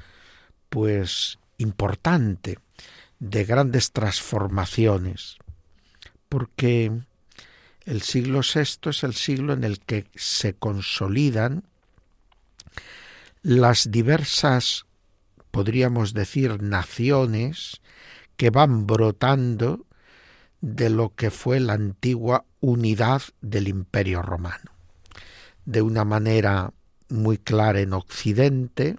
pues 0.69 1.39
importante 1.57 2.59
de 3.19 3.45
grandes 3.45 3.91
transformaciones, 3.91 5.37
porque 6.29 6.91
el 7.85 8.01
siglo 8.01 8.41
VI 8.41 8.89
es 8.89 9.03
el 9.03 9.13
siglo 9.13 9.53
en 9.53 9.63
el 9.63 9.79
que 9.79 10.07
se 10.15 10.53
consolidan 10.53 11.63
las 13.47 13.89
diversas, 13.91 14.85
podríamos 15.51 16.13
decir, 16.13 16.61
naciones 16.61 17.81
que 18.35 18.49
van 18.49 18.85
brotando 18.85 19.85
de 20.59 20.89
lo 20.89 21.15
que 21.15 21.31
fue 21.31 21.61
la 21.61 21.71
antigua 21.71 22.43
unidad 22.59 23.21
del 23.39 23.69
imperio 23.69 24.21
romano. 24.21 24.71
De 25.63 25.81
una 25.81 26.03
manera 26.03 26.73
muy 27.07 27.37
clara 27.37 27.79
en 27.79 27.93
Occidente, 27.93 28.97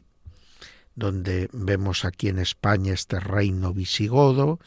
donde 0.95 1.51
vemos 1.53 2.07
aquí 2.07 2.29
en 2.29 2.39
España 2.39 2.95
este 2.95 3.21
reino 3.21 3.75
visigodo, 3.75 4.61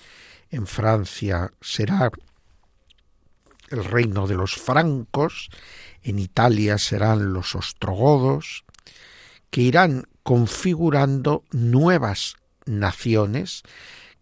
en 0.52 0.67
Francia 0.67 1.54
será 1.60 2.12
el 3.72 3.84
reino 3.84 4.28
de 4.28 4.36
los 4.36 4.54
francos, 4.54 5.50
en 6.04 6.20
Italia 6.20 6.78
serán 6.78 7.34
los 7.34 7.56
ostrogodos, 7.56 8.63
que 9.51 9.61
irán 9.61 10.05
configurando 10.23 11.43
nuevas 11.51 12.35
naciones 12.65 13.63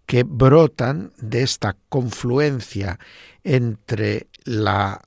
que 0.06 0.24
brotan 0.24 1.14
de 1.18 1.44
esta 1.44 1.78
confluencia 1.88 3.00
entre 3.44 4.28
la 4.44 5.02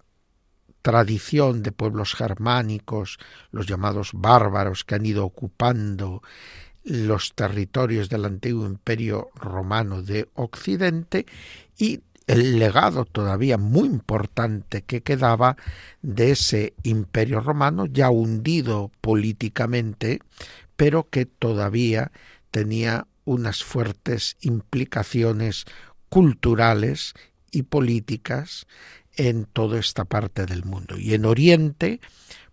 tradición 0.81 1.63
de 1.63 1.73
pueblos 1.73 2.15
germánicos, 2.15 3.19
los 3.51 3.67
llamados 3.67 4.11
bárbaros 4.15 4.85
que 4.85 4.95
han 4.95 5.07
ido 5.07 5.25
ocupando 5.25 6.23
los 6.85 7.35
territorios 7.35 8.09
del 8.09 8.25
antiguo 8.25 8.67
imperio 8.67 9.31
romano 9.35 10.03
de 10.03 10.29
Occidente 10.35 11.27
y 11.77 12.01
el 12.27 12.59
legado 12.59 13.05
todavía 13.05 13.59
muy 13.59 13.89
importante 13.89 14.83
que 14.83 15.03
quedaba 15.03 15.57
de 16.03 16.33
ese 16.33 16.75
imperio 16.83 17.41
romano 17.41 17.87
ya 17.87 18.11
hundido 18.11 18.91
políticamente, 19.01 20.21
pero 20.77 21.09
que 21.09 21.27
todavía 21.27 22.13
tenía 22.51 23.07
unas 23.25 23.63
fuertes 23.65 24.37
implicaciones 24.41 25.65
culturales 26.09 27.15
y 27.51 27.63
políticas 27.63 28.67
en 29.17 29.45
toda 29.45 29.79
esta 29.79 30.05
parte 30.05 30.47
del 30.47 30.65
mundo. 30.65 30.99
Y 30.99 31.15
en 31.15 31.25
Oriente, 31.25 32.01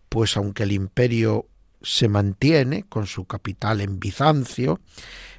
pues 0.10 0.38
aunque 0.38 0.63
el 0.63 0.71
imperio 0.71 1.47
se 1.82 2.10
mantiene 2.10 2.84
con 2.84 3.08
su 3.08 3.25
capital 3.25 3.82
en 3.82 3.99
Bizancio, 3.99 4.79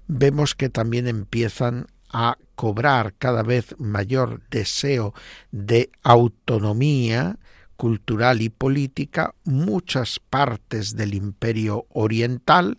vemos 0.06 0.54
que 0.54 0.68
también 0.68 1.06
empiezan 1.06 1.86
a 2.12 2.36
cobrar 2.54 3.14
cada 3.18 3.42
vez 3.42 3.74
mayor 3.78 4.42
deseo 4.50 5.14
de 5.50 5.90
autonomía 6.02 7.38
cultural 7.76 8.42
y 8.42 8.50
política 8.50 9.34
muchas 9.44 10.20
partes 10.20 10.96
del 10.96 11.14
imperio 11.14 11.86
oriental 11.88 12.78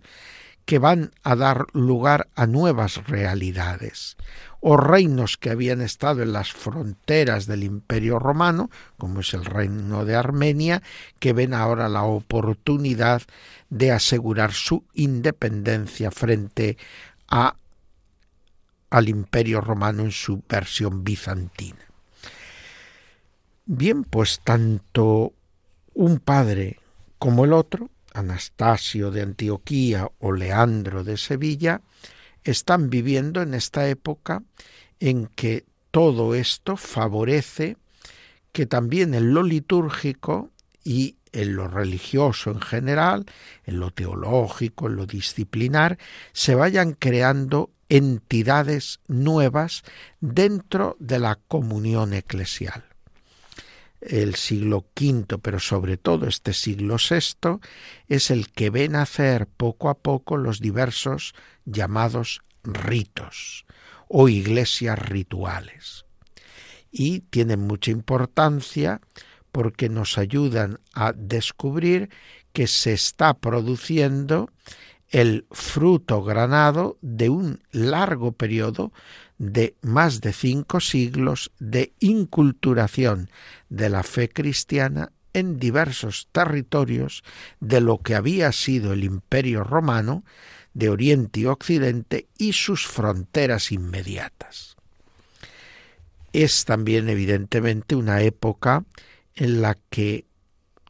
que 0.66 0.80
van 0.80 1.12
a 1.24 1.36
dar 1.36 1.66
lugar 1.74 2.30
a 2.36 2.46
nuevas 2.46 3.08
realidades, 3.08 4.16
o 4.60 4.78
reinos 4.78 5.38
que 5.38 5.50
habían 5.50 5.82
estado 5.82 6.22
en 6.22 6.34
las 6.34 6.54
fronteras 6.54 7.48
del 7.48 7.64
Imperio 7.64 8.20
romano, 8.20 8.70
como 8.98 9.22
es 9.22 9.34
el 9.34 9.44
reino 9.44 10.06
de 10.06 10.16
Armenia, 10.16 10.84
que 11.20 11.34
ven 11.34 11.54
ahora 11.54 11.90
la 11.90 12.04
oportunidad 12.04 13.24
de 13.70 13.92
asegurar 13.92 14.54
su 14.54 14.86
independencia 14.94 16.12
frente 16.12 16.78
a 17.28 17.56
al 18.92 19.10
Imperio 19.10 19.62
romano 19.62 20.04
en 20.04 20.12
su 20.12 20.44
versión 20.48 21.04
bizantina. 21.04 21.80
Bien, 23.66 24.04
pues 24.04 24.40
tanto 24.44 25.34
un 25.94 26.20
padre 26.20 26.80
como 27.18 27.46
el 27.46 27.54
otro 27.54 27.90
Anastasio 28.14 29.12
de 29.12 29.22
Antioquía 29.22 30.10
o 30.20 30.32
Leandro 30.32 31.04
de 31.04 31.18
Sevilla, 31.18 31.82
están 32.44 32.90
viviendo 32.90 33.42
en 33.42 33.54
esta 33.54 33.88
época 33.88 34.44
en 35.00 35.28
que 35.28 35.66
todo 35.92 36.36
esto 36.36 36.78
favorece 36.78 37.78
que 38.52 38.66
también 38.66 39.14
en 39.14 39.34
lo 39.34 39.44
litúrgico 39.44 40.50
y 40.84 41.16
en 41.32 41.56
lo 41.56 41.68
religioso 41.68 42.52
en 42.52 42.60
general, 42.60 43.26
en 43.66 43.80
lo 43.80 43.92
teológico, 43.92 44.88
en 44.88 44.98
lo 44.98 45.06
disciplinar, 45.06 45.98
se 46.34 46.56
vayan 46.56 46.94
creando 46.94 47.70
entidades 47.92 49.02
nuevas 49.08 49.84
dentro 50.22 50.96
de 51.00 51.20
la 51.20 51.36
comunión 51.36 52.14
eclesial 52.14 52.86
el 54.02 54.34
siglo 54.34 54.88
V, 55.00 55.38
pero 55.38 55.60
sobre 55.60 55.96
todo 55.96 56.28
este 56.28 56.54
siglo 56.54 56.98
VI, 56.98 57.60
es 58.08 58.32
el 58.32 58.52
que 58.52 58.72
ven 58.72 58.94
nacer 58.94 59.46
poco 59.46 59.90
a 59.90 60.00
poco 60.00 60.38
los 60.38 60.60
diversos 60.60 61.34
llamados 61.66 62.42
ritos 62.64 63.66
o 64.08 64.28
iglesias 64.28 64.98
rituales. 64.98 66.06
Y 66.92 67.20
tienen 67.20 67.62
mucha 67.62 67.92
importancia 67.92 69.02
porque 69.52 69.88
nos 69.88 70.18
ayudan 70.18 70.80
a 70.94 71.14
descubrir 71.14 72.10
que 72.54 72.68
se 72.68 72.94
está 72.94 73.36
produciendo 73.36 74.50
el 75.12 75.46
fruto 75.52 76.24
granado 76.24 76.98
de 77.02 77.30
un 77.30 77.62
largo 77.72 78.32
periodo 78.32 78.92
de 79.38 79.76
más 79.82 80.22
de 80.22 80.34
cinco 80.34 80.80
siglos 80.80 81.52
de 81.60 81.94
inculturación 82.00 83.30
de 83.70 83.90
la 83.90 84.04
fe 84.04 84.30
cristiana 84.30 85.12
en 85.34 85.60
diversos 85.60 86.28
territorios 86.32 87.24
de 87.60 87.82
lo 87.82 88.00
que 88.00 88.16
había 88.16 88.52
sido 88.52 88.94
el 88.94 89.04
imperio 89.04 89.64
romano 89.64 90.24
de 90.74 90.90
Oriente 90.90 91.42
y 91.42 91.46
Occidente 91.46 92.28
y 92.38 92.54
sus 92.54 92.88
fronteras 92.88 93.72
inmediatas. 93.72 94.78
Es 96.34 96.64
también 96.64 97.10
evidentemente 97.10 97.96
una 97.96 98.22
época 98.22 98.86
en 99.36 99.62
la 99.62 99.78
que 99.90 100.26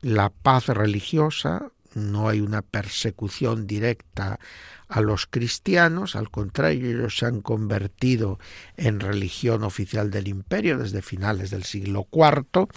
la 0.02 0.30
paz 0.30 0.68
religiosa, 0.68 1.72
no 1.94 2.30
hay 2.30 2.42
una 2.42 2.62
persecución 2.62 3.68
directa 3.68 4.40
a 4.88 5.02
los 5.02 5.26
cristianos, 5.26 6.16
al 6.16 6.30
contrario, 6.30 6.90
ellos 6.90 7.18
se 7.18 7.26
han 7.26 7.42
convertido 7.42 8.40
en 8.78 9.00
religión 9.00 9.64
oficial 9.64 10.12
del 10.12 10.28
imperio 10.28 10.78
desde 10.78 11.02
finales 11.02 11.50
del 11.50 11.64
siglo 11.64 12.08
IV, 12.12 12.68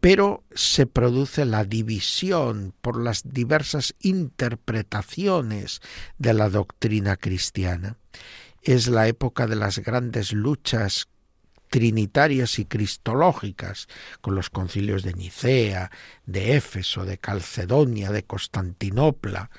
pero 0.00 0.44
se 0.54 0.86
produce 0.86 1.44
la 1.44 1.64
división 1.64 2.72
por 2.80 3.00
las 3.00 3.22
diversas 3.28 3.94
interpretaciones 4.00 5.82
de 6.18 6.34
la 6.34 6.48
doctrina 6.48 7.16
cristiana. 7.16 7.96
Es 8.62 8.88
la 8.88 9.08
época 9.08 9.46
de 9.46 9.56
las 9.56 9.78
grandes 9.78 10.32
luchas 10.32 11.08
trinitarias 11.70 12.58
y 12.58 12.66
cristológicas, 12.66 13.88
con 14.20 14.34
los 14.34 14.50
concilios 14.50 15.02
de 15.02 15.14
Nicea, 15.14 15.90
de 16.26 16.56
Éfeso, 16.56 17.04
de 17.04 17.16
Calcedonia, 17.16 18.10
de 18.10 18.24
Constantinopla, 18.24 19.50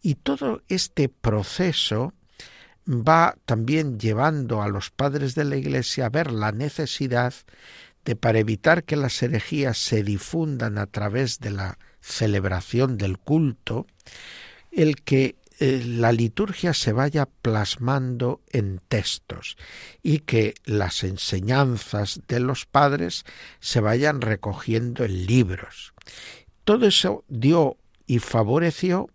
y 0.00 0.16
todo 0.16 0.62
este 0.68 1.08
proceso 1.08 2.14
va 2.88 3.36
también 3.44 4.00
llevando 4.00 4.62
a 4.62 4.68
los 4.68 4.90
padres 4.90 5.34
de 5.36 5.44
la 5.44 5.56
Iglesia 5.56 6.06
a 6.06 6.10
ver 6.10 6.32
la 6.32 6.50
necesidad 6.50 7.34
de, 8.04 8.16
para 8.16 8.40
evitar 8.40 8.82
que 8.82 8.96
las 8.96 9.22
herejías 9.22 9.78
se 9.78 10.02
difundan 10.02 10.78
a 10.78 10.86
través 10.86 11.38
de 11.38 11.50
la 11.50 11.78
celebración 12.00 12.98
del 12.98 13.18
culto, 13.18 13.86
el 14.72 14.96
que 15.02 15.36
eh, 15.64 15.80
la 15.84 16.10
liturgia 16.10 16.74
se 16.74 16.92
vaya 16.92 17.26
plasmando 17.26 18.40
en 18.50 18.80
textos 18.88 19.56
y 20.02 20.18
que 20.18 20.54
las 20.64 21.04
enseñanzas 21.04 22.20
de 22.26 22.40
los 22.40 22.66
padres 22.66 23.24
se 23.60 23.78
vayan 23.78 24.22
recogiendo 24.22 25.04
en 25.04 25.24
libros. 25.24 25.94
Todo 26.64 26.84
eso 26.86 27.22
dio 27.28 27.76
y 28.08 28.18
favoreció 28.18 29.08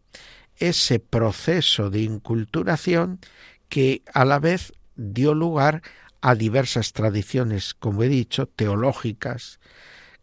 ese 0.56 1.00
proceso 1.00 1.90
de 1.90 2.04
inculturación 2.04 3.20
que 3.68 4.04
a 4.14 4.24
la 4.24 4.40
vez 4.40 4.72
dio 4.96 5.34
lugar 5.34 5.82
a 6.22 6.34
diversas 6.34 6.94
tradiciones, 6.94 7.74
como 7.74 8.04
he 8.04 8.08
dicho, 8.08 8.48
teológicas, 8.48 9.60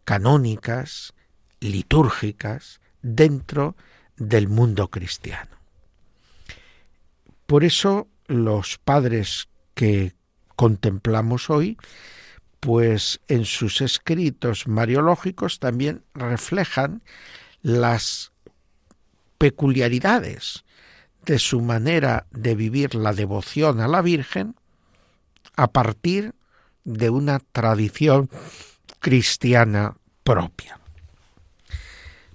canónicas, 0.05 1.13
litúrgicas, 1.59 2.81
dentro 3.03 3.75
del 4.17 4.47
mundo 4.47 4.89
cristiano. 4.89 5.64
Por 7.45 7.63
eso 7.63 8.07
los 8.27 8.77
padres 8.77 9.49
que 9.73 10.13
contemplamos 10.55 11.49
hoy, 11.49 11.77
pues 12.59 13.19
en 13.27 13.45
sus 13.45 13.81
escritos 13.81 14.67
mariológicos 14.67 15.59
también 15.59 16.03
reflejan 16.13 17.03
las 17.61 18.31
peculiaridades 19.37 20.63
de 21.25 21.39
su 21.39 21.61
manera 21.61 22.27
de 22.31 22.55
vivir 22.55 22.95
la 22.95 23.13
devoción 23.13 23.81
a 23.81 23.87
la 23.87 24.01
Virgen 24.01 24.55
a 25.55 25.67
partir 25.67 26.33
de 26.83 27.09
una 27.09 27.39
tradición 27.39 28.29
cristiana 28.99 29.97
propia. 30.23 30.79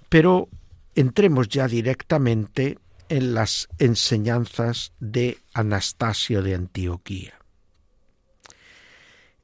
Pero 0.08 0.48
entremos 0.94 1.48
ya 1.48 1.68
directamente 1.68 2.78
en 3.10 3.34
las 3.34 3.68
enseñanzas 3.78 4.92
de 5.00 5.38
Anastasio 5.52 6.42
de 6.42 6.54
Antioquía. 6.54 7.34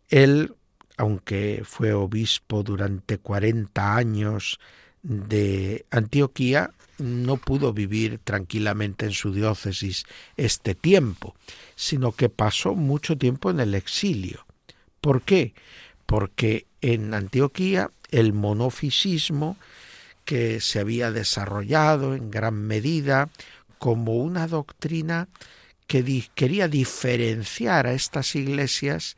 Él, 0.08 0.54
aunque 0.96 1.62
fue 1.64 1.92
obispo 1.92 2.62
durante 2.62 3.18
40 3.18 3.96
años 3.96 4.60
de 5.02 5.84
Antioquía, 5.90 6.70
no 6.98 7.36
pudo 7.36 7.72
vivir 7.72 8.20
tranquilamente 8.22 9.04
en 9.04 9.12
su 9.12 9.32
diócesis 9.32 10.04
este 10.36 10.76
tiempo, 10.76 11.34
sino 11.74 12.12
que 12.12 12.28
pasó 12.28 12.74
mucho 12.74 13.18
tiempo 13.18 13.50
en 13.50 13.58
el 13.58 13.74
exilio. 13.74 14.46
¿Por 15.00 15.22
qué? 15.22 15.54
Porque 16.06 16.66
en 16.80 17.12
Antioquía 17.14 17.90
el 18.12 18.32
monofisismo 18.32 19.56
que 20.24 20.60
se 20.60 20.80
había 20.80 21.10
desarrollado 21.10 22.14
en 22.14 22.30
gran 22.30 22.54
medida 22.54 23.30
como 23.78 24.16
una 24.16 24.46
doctrina 24.46 25.28
que 25.86 26.24
quería 26.34 26.68
diferenciar 26.68 27.86
a 27.86 27.92
estas 27.92 28.34
iglesias 28.34 29.16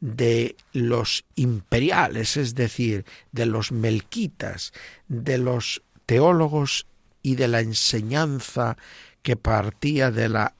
de 0.00 0.56
los 0.72 1.24
imperiales, 1.34 2.36
es 2.36 2.54
decir, 2.54 3.04
de 3.32 3.46
los 3.46 3.72
melquitas, 3.72 4.72
de 5.08 5.38
los 5.38 5.82
teólogos 6.06 6.86
y 7.22 7.36
de 7.36 7.48
la 7.48 7.60
enseñanza 7.60 8.76
que 9.22 9.36
partía 9.36 10.10
de 10.10 10.28
la 10.28 10.54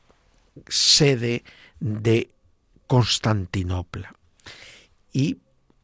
sede 0.68 1.44
de 1.80 2.30
Constantinopla. 2.86 4.14
Y 5.12 5.38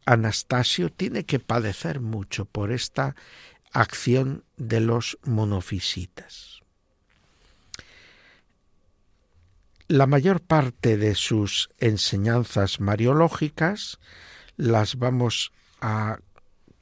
Anastasio 0.04 0.92
tiene 0.92 1.24
que 1.24 1.40
padecer 1.40 2.00
mucho 2.00 2.44
por 2.44 2.72
esta 2.72 3.16
acción 3.72 4.44
de 4.56 4.80
los 4.80 5.18
monofisitas. 5.24 6.55
La 9.88 10.08
mayor 10.08 10.40
parte 10.40 10.96
de 10.96 11.14
sus 11.14 11.68
enseñanzas 11.78 12.80
mariológicas 12.80 14.00
las 14.56 14.96
vamos 14.96 15.52
a 15.80 16.18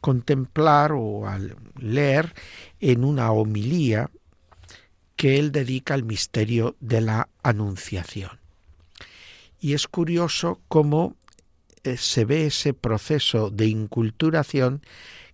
contemplar 0.00 0.92
o 0.92 1.26
a 1.26 1.38
leer 1.78 2.34
en 2.80 3.04
una 3.04 3.30
homilía 3.30 4.10
que 5.16 5.38
él 5.38 5.52
dedica 5.52 5.92
al 5.92 6.04
misterio 6.04 6.76
de 6.80 7.02
la 7.02 7.28
Anunciación. 7.42 8.40
Y 9.60 9.74
es 9.74 9.86
curioso 9.86 10.60
cómo 10.68 11.14
eh, 11.82 11.98
se 11.98 12.24
ve 12.24 12.46
ese 12.46 12.72
proceso 12.72 13.50
de 13.50 13.66
inculturación 13.66 14.82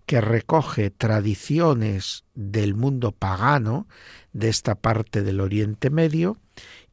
que 0.06 0.20
recoge 0.20 0.90
tradiciones 0.90 2.24
del 2.34 2.74
mundo 2.74 3.12
pagano 3.12 3.86
de 4.32 4.48
esta 4.48 4.74
parte 4.74 5.22
del 5.22 5.40
Oriente 5.40 5.88
Medio 5.88 6.36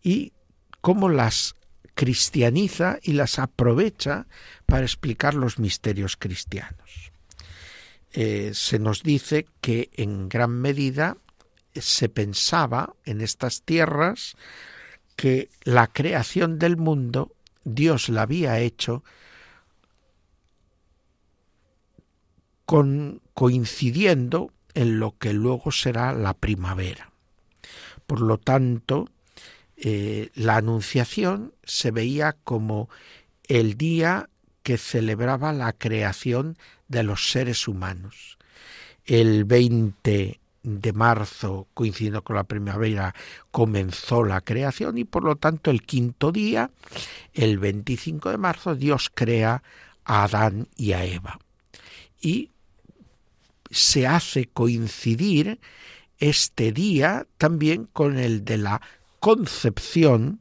y 0.04 0.34
cómo 0.82 1.10
las 1.10 1.56
cristianiza 1.96 3.00
y 3.02 3.14
las 3.14 3.40
aprovecha 3.40 4.28
para 4.66 4.84
explicar 4.84 5.34
los 5.34 5.58
misterios 5.58 6.16
cristianos. 6.16 7.12
Eh, 8.12 8.52
se 8.54 8.80
nos 8.80 9.04
dice 9.04 9.48
que 9.62 9.90
en 9.94 10.30
gran 10.30 10.52
medida 10.52 11.18
se 11.74 12.10
pensaba 12.10 12.96
en 13.06 13.22
estas 13.22 13.64
tierras 13.64 14.36
que 15.16 15.50
la 15.64 15.88
creación 15.88 16.60
del 16.60 16.78
mundo 16.78 17.34
Dios 17.64 18.10
la 18.10 18.22
había 18.22 18.60
hecho 18.60 19.04
coincidiendo 23.34 24.52
en 24.74 25.00
lo 25.00 25.18
que 25.18 25.34
luego 25.34 25.72
será 25.72 26.14
la 26.14 26.34
primavera. 26.34 27.12
Por 28.06 28.22
lo 28.22 28.38
tanto, 28.38 29.10
eh, 29.78 30.30
la 30.34 30.58
anunciación 30.58 31.54
se 31.64 31.92
veía 31.92 32.36
como 32.44 32.90
el 33.48 33.78
día 33.78 34.30
que 34.64 34.78
celebraba 34.78 35.54
la 35.54 35.72
creación 35.74 36.58
de 36.88 37.04
los 37.04 37.32
seres 37.32 37.68
humanos. 37.68 38.38
El 39.06 39.46
20 39.46 40.40
de 40.64 40.94
marzo, 40.94 41.68
coincidiendo 41.74 42.24
con 42.24 42.36
la 42.36 42.44
primavera, 42.44 43.16
comenzó 43.52 44.24
la 44.24 44.42
creación 44.42 44.98
y 44.98 45.06
por 45.06 45.24
lo 45.24 45.38
tanto 45.38 45.72
el 45.72 45.84
quinto 45.84 46.32
día, 46.32 46.72
el 47.34 47.60
25 47.60 48.32
de 48.32 48.38
marzo, 48.38 48.76
Dios 48.76 49.10
crea 49.14 49.64
a 50.04 50.24
Adán 50.24 50.68
y 50.76 50.92
a 50.92 51.06
Eva. 51.06 51.40
Y 52.20 52.50
se 53.70 54.08
hace 54.08 54.48
coincidir 54.48 55.60
este 56.20 56.72
día 56.72 57.28
también 57.38 57.86
con 57.86 58.18
el 58.18 58.44
de 58.44 58.58
la 58.58 58.82
concepción 59.20 60.40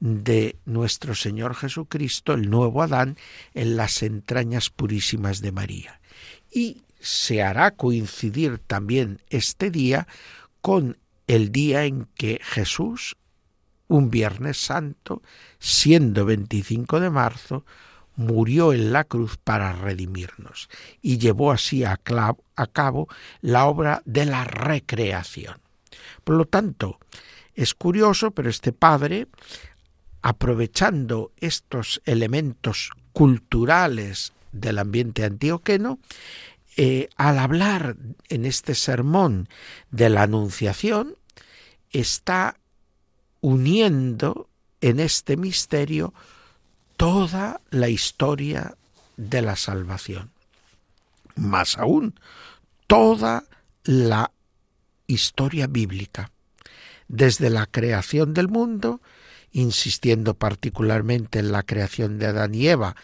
de 0.00 0.56
nuestro 0.64 1.14
Señor 1.14 1.54
Jesucristo, 1.54 2.34
el 2.34 2.50
nuevo 2.50 2.82
Adán, 2.82 3.16
en 3.54 3.76
las 3.76 4.02
entrañas 4.02 4.70
purísimas 4.70 5.40
de 5.40 5.52
María. 5.52 6.00
Y 6.50 6.82
se 7.00 7.42
hará 7.42 7.72
coincidir 7.72 8.58
también 8.58 9.22
este 9.30 9.70
día 9.70 10.06
con 10.60 10.98
el 11.26 11.52
día 11.52 11.84
en 11.84 12.08
que 12.14 12.40
Jesús, 12.42 13.16
un 13.88 14.10
Viernes 14.10 14.58
Santo, 14.58 15.22
siendo 15.58 16.24
25 16.24 17.00
de 17.00 17.10
marzo, 17.10 17.64
murió 18.16 18.72
en 18.72 18.92
la 18.92 19.04
cruz 19.04 19.36
para 19.36 19.72
redimirnos 19.72 20.68
y 21.02 21.18
llevó 21.18 21.52
así 21.52 21.84
a, 21.84 21.96
cabo 21.96 23.08
la 23.40 23.66
obra 23.66 24.02
de 24.04 24.24
la 24.24 24.44
recreación. 24.44 25.60
Por 26.24 26.36
lo 26.36 26.46
tanto, 26.46 26.98
es 27.56 27.74
curioso, 27.74 28.30
pero 28.30 28.48
este 28.48 28.72
padre 28.72 29.26
aprovechando 30.26 31.30
estos 31.36 32.02
elementos 32.04 32.90
culturales 33.12 34.32
del 34.50 34.80
ambiente 34.80 35.24
antioqueno, 35.24 36.00
eh, 36.76 37.08
al 37.16 37.38
hablar 37.38 37.96
en 38.28 38.44
este 38.44 38.74
sermón 38.74 39.48
de 39.92 40.10
la 40.10 40.24
Anunciación, 40.24 41.16
está 41.92 42.58
uniendo 43.40 44.48
en 44.80 44.98
este 44.98 45.36
misterio 45.36 46.12
toda 46.96 47.60
la 47.70 47.88
historia 47.88 48.76
de 49.16 49.42
la 49.42 49.54
salvación. 49.54 50.32
Más 51.36 51.78
aún, 51.78 52.18
toda 52.88 53.44
la 53.84 54.32
historia 55.06 55.68
bíblica, 55.68 56.32
desde 57.08 57.50
la 57.50 57.66
creación 57.66 58.34
del 58.34 58.48
mundo 58.48 59.00
insistiendo 59.52 60.34
particularmente 60.34 61.38
en 61.38 61.50
la 61.50 61.62
creación 61.62 62.18
de 62.18 62.26
Adán 62.26 62.54
y 62.54 62.68
Eva 62.68 62.94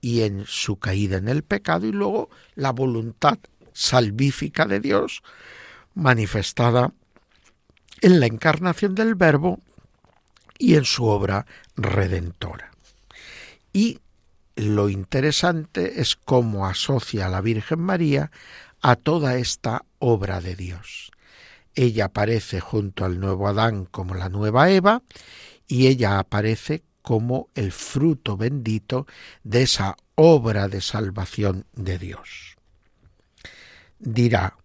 y 0.00 0.22
en 0.22 0.44
su 0.46 0.78
caída 0.78 1.16
en 1.16 1.28
el 1.28 1.42
pecado, 1.42 1.86
y 1.86 1.92
luego 1.92 2.30
la 2.54 2.70
voluntad 2.70 3.38
salvífica 3.72 4.66
de 4.66 4.78
Dios 4.78 5.22
manifestada 5.94 6.92
en 8.02 8.20
la 8.20 8.26
encarnación 8.26 8.94
del 8.94 9.16
Verbo 9.16 9.60
y 10.58 10.76
en 10.76 10.84
su 10.84 11.06
obra 11.06 11.46
redentora. 11.76 12.70
Y 13.72 13.98
lo 14.54 14.88
interesante 14.88 16.00
es 16.00 16.14
cómo 16.14 16.66
asocia 16.66 17.26
a 17.26 17.30
la 17.30 17.40
Virgen 17.40 17.80
María 17.80 18.30
a 18.80 18.96
toda 18.96 19.36
esta 19.38 19.84
obra 19.98 20.40
de 20.40 20.54
Dios. 20.54 21.10
Ella 21.76 22.06
aparece 22.06 22.58
junto 22.58 23.04
al 23.04 23.20
nuevo 23.20 23.46
Adán 23.46 23.84
como 23.84 24.14
la 24.14 24.28
nueva 24.30 24.70
Eva 24.70 25.02
y 25.68 25.86
ella 25.86 26.18
aparece 26.18 26.82
como 27.02 27.50
el 27.54 27.70
fruto 27.70 28.36
bendito 28.36 29.06
de 29.44 29.62
esa 29.62 29.96
obra 30.16 30.68
de 30.68 30.80
salvación 30.80 31.66
de 31.74 31.98
Dios. 31.98 32.56
Dirá 33.98 34.56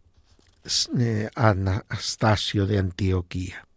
eh, 0.98 1.30
Anastasio 1.36 2.66
de 2.66 2.80
Antioquía, 2.80 3.68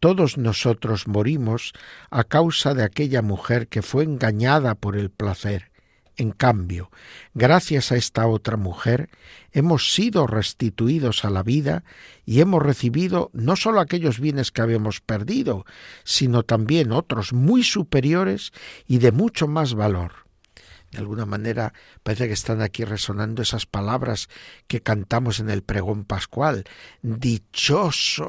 todos 0.00 0.38
nosotros 0.38 1.08
morimos 1.08 1.72
a 2.10 2.22
causa 2.24 2.74
de 2.74 2.84
aquella 2.84 3.22
mujer 3.22 3.66
que 3.66 3.82
fue 3.82 4.04
engañada 4.04 4.76
por 4.76 4.96
el 4.96 5.10
placer 5.10 5.70
en 6.18 6.32
cambio, 6.32 6.90
gracias 7.32 7.92
a 7.92 7.96
esta 7.96 8.26
otra 8.26 8.56
mujer, 8.56 9.08
hemos 9.52 9.94
sido 9.94 10.26
restituidos 10.26 11.24
a 11.24 11.30
la 11.30 11.44
vida 11.44 11.84
y 12.26 12.40
hemos 12.40 12.60
recibido 12.60 13.30
no 13.32 13.54
sólo 13.54 13.80
aquellos 13.80 14.18
bienes 14.18 14.50
que 14.50 14.60
habíamos 14.60 15.00
perdido, 15.00 15.64
sino 16.02 16.42
también 16.42 16.90
otros 16.90 17.32
muy 17.32 17.62
superiores 17.62 18.52
y 18.86 18.98
de 18.98 19.12
mucho 19.12 19.46
más 19.46 19.74
valor. 19.74 20.26
De 20.90 20.98
alguna 20.98 21.24
manera 21.24 21.72
parece 22.02 22.26
que 22.26 22.32
están 22.32 22.62
aquí 22.62 22.84
resonando 22.84 23.40
esas 23.40 23.66
palabras 23.66 24.28
que 24.66 24.80
cantamos 24.80 25.38
en 25.38 25.50
el 25.50 25.62
pregón 25.62 26.04
pascual. 26.04 26.64
Dichoso 27.00 28.28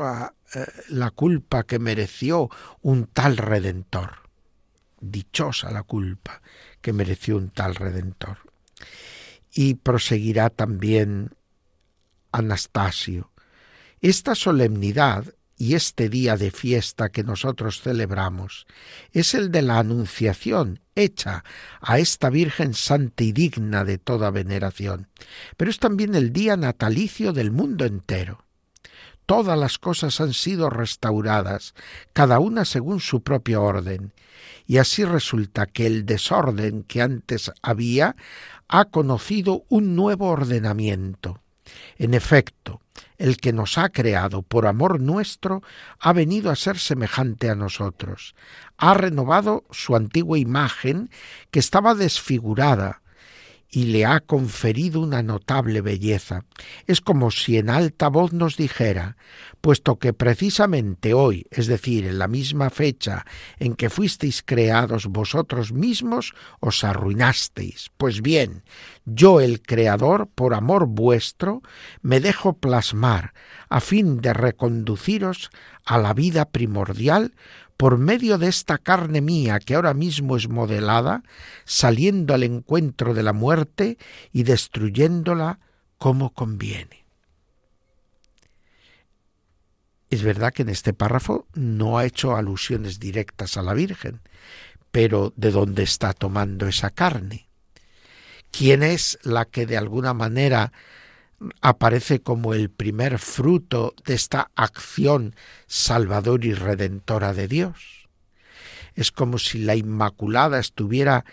eh, 0.54 0.65
la 0.89 1.10
culpa 1.10 1.63
que 1.63 1.80
mereció 1.80 2.49
un 2.82 3.08
tal 3.08 3.38
redentor. 3.38 4.30
Dichosa 5.02 5.71
la 5.71 5.84
culpa 5.84 6.41
que 6.82 6.94
mereció 6.94 7.38
un 7.38 7.50
tal 7.50 7.76
redentor. 7.76 8.38
Y 9.52 9.76
proseguirá 9.76 10.50
también 10.50 11.32
Anastasio. 12.32 13.32
Esta 14.02 14.36
solemnidad 14.36 15.26
y 15.60 15.76
este 15.76 16.08
día 16.08 16.38
de 16.38 16.52
fiesta 16.52 17.10
que 17.10 17.24
nosotros 17.24 17.82
celebramos 17.82 18.65
es 19.12 19.34
el 19.34 19.52
de 19.52 19.62
la 19.62 19.80
Anunciación 19.80 20.80
hecha 20.96 21.44
a 21.82 22.00
esta 22.00 22.30
Virgen 22.30 22.74
santa 22.74 23.26
y 23.26 23.34
digna 23.34 23.84
de 23.84 23.98
toda 23.98 24.32
veneración, 24.32 25.10
pero 25.58 25.70
es 25.70 25.80
también 25.80 26.15
el 26.15 26.32
día 26.32 26.56
natalicio 26.56 27.34
del 27.34 27.52
mundo 27.52 27.86
entero. 27.86 28.46
Todas 29.30 29.60
las 29.60 29.78
cosas 29.78 30.20
han 30.22 30.34
sido 30.34 30.72
restauradas, 30.72 31.76
cada 32.13 32.39
una 32.39 32.65
según 32.65 33.00
su 33.00 33.22
propio 33.22 33.62
orden, 33.62 34.12
y 34.65 34.80
así 34.80 35.06
resulta 35.06 35.68
que 35.68 35.86
el 35.86 36.08
desorden 36.08 36.82
que 36.82 37.04
antes 37.04 37.52
había 37.62 38.15
ha 38.68 38.86
conocido 38.86 39.65
un 39.70 39.96
nuevo 39.96 40.30
ordenamiento. 40.30 41.42
En 42.00 42.15
efecto, 42.15 42.82
el 43.20 43.38
que 43.38 43.54
nos 43.54 43.78
ha 43.78 43.89
creado 43.89 44.42
por 44.42 44.65
amor 44.65 45.00
nuestro, 45.00 45.62
ha 46.00 46.12
venido 46.12 46.50
a 46.50 46.56
ser 46.56 46.80
semejante 46.80 47.52
a 47.52 47.56
nosotros. 47.56 48.34
Ha 48.78 48.96
renovado 48.96 49.63
su 49.70 49.96
antigua 49.96 50.39
imagen, 50.39 51.12
que 51.52 51.60
estaba 51.60 51.94
desfigurada, 51.94 53.04
y 53.72 53.86
le 53.86 54.06
ha 54.06 54.20
conferido 54.20 55.00
una 55.02 55.22
notable 55.22 55.82
belleza. 55.82 56.46
Es 56.88 57.02
como 57.02 57.30
si 57.30 57.58
en 57.58 57.70
alta 57.70 58.08
voz 58.08 58.34
nos 58.34 58.58
dijera, 58.58 59.16
puesto 59.62 60.00
que 60.00 60.14
precisamente 60.14 61.14
hoy, 61.14 61.46
es 61.52 61.68
decir, 61.68 62.06
en 62.08 62.18
la 62.18 62.28
misma 62.28 62.70
fecha 62.70 63.26
en 63.60 63.76
que 63.76 63.90
fuisteis 63.90 64.42
creados 64.44 65.06
vosotros 65.06 65.72
mismos, 65.72 66.34
os 66.60 66.84
arruinasteis. 66.84 67.92
Pues 67.98 68.22
bien, 68.22 68.64
yo 69.06 69.40
el 69.40 69.62
Creador, 69.62 70.28
por 70.34 70.54
amor 70.54 70.88
vuestro, 70.88 71.62
me 72.02 72.20
dejo 72.20 72.54
plasmar, 72.54 73.34
a 73.70 73.82
fin 73.82 74.22
de 74.22 74.34
reconduciros 74.34 75.52
a 75.86 75.98
la 75.98 76.14
vida 76.14 76.46
primordial 76.46 77.34
por 77.80 77.98
medio 77.98 78.38
de 78.38 78.50
esta 78.50 78.78
carne 78.78 79.22
mía 79.22 79.58
que 79.62 79.76
ahora 79.76 79.94
mismo 79.94 80.36
es 80.36 80.50
modelada, 80.50 81.24
saliendo 81.63 82.34
al 82.34 82.44
encuentro 82.44 83.13
de 83.13 83.24
la 83.24 83.32
muerte 83.32 83.98
y 84.34 84.44
destruyéndola 84.44 85.60
como 85.98 86.34
conviene. 86.34 87.06
Es 90.10 90.24
verdad 90.24 90.52
que 90.52 90.63
en 90.63 90.70
este 90.70 90.92
párrafo 90.92 91.48
no 91.54 91.98
ha 91.98 92.06
hecho 92.06 92.36
alusiones 92.36 93.00
directas 93.00 93.56
a 93.56 93.62
la 93.62 93.74
Virgen, 93.74 94.20
pero 94.92 95.32
¿de 95.38 95.52
dónde 95.52 95.84
está 95.84 96.12
tomando 96.12 96.68
esa 96.68 96.89
carne? 96.89 97.48
¿Quién 98.52 98.84
es 98.84 99.18
la 99.24 99.46
que 99.46 99.65
de 99.65 99.78
alguna 99.78 100.13
manera 100.13 100.74
aparece 101.62 102.21
como 102.21 102.54
el 102.54 102.69
primer 102.69 103.19
fruto 103.19 103.93
de 104.06 104.13
esta 104.13 104.52
acción 104.56 105.36
salvador 105.67 106.45
y 106.45 106.54
redentora 106.54 107.34
de 107.34 107.47
Dios. 107.47 108.08
Es 108.95 109.12
como 109.12 109.38
si 109.38 109.60
la 109.60 109.75
Inmaculada 109.75 110.60
estuviera 110.60 111.25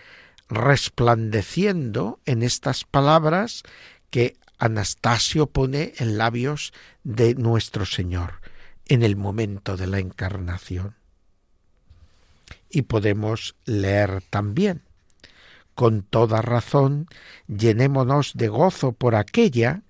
resplandeciendo 0.49 2.19
en 2.25 2.43
estas 2.43 2.85
palabras 2.85 3.63
que 4.09 4.37
Anastasio 4.57 5.47
pone 5.47 5.93
en 5.97 6.17
labios 6.17 6.73
de 7.03 7.35
nuestro 7.35 7.85
Señor 7.85 8.41
en 8.87 9.03
el 9.03 9.15
momento 9.15 9.75
de 9.75 9.87
la 9.87 9.99
encarnación. 9.99 10.95
Y 12.69 12.83
podemos 12.83 13.55
leer 13.65 14.23
también, 14.29 14.81
con 15.75 16.01
toda 16.01 16.41
razón, 16.41 17.07
llenémonos 17.47 18.31
de 18.35 18.47
gozo 18.47 18.93
por 18.93 19.15
aquella 19.15 19.83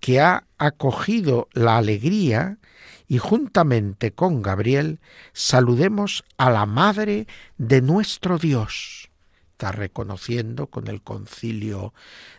que 0.00 0.20
ha 0.20 0.44
acogido 0.58 1.48
la 1.52 1.76
alegría 1.76 2.58
y 3.06 3.18
juntamente 3.18 4.12
con 4.12 4.42
Gabriel 4.42 5.00
saludemos 5.32 6.24
a 6.36 6.50
la 6.50 6.66
Madre 6.66 7.26
de 7.58 7.82
nuestro 7.82 8.38
Dios. 8.38 9.10
Está 9.52 9.72
reconociendo 9.72 10.68
con 10.68 10.88
el 10.88 11.02
concilio 11.02 11.92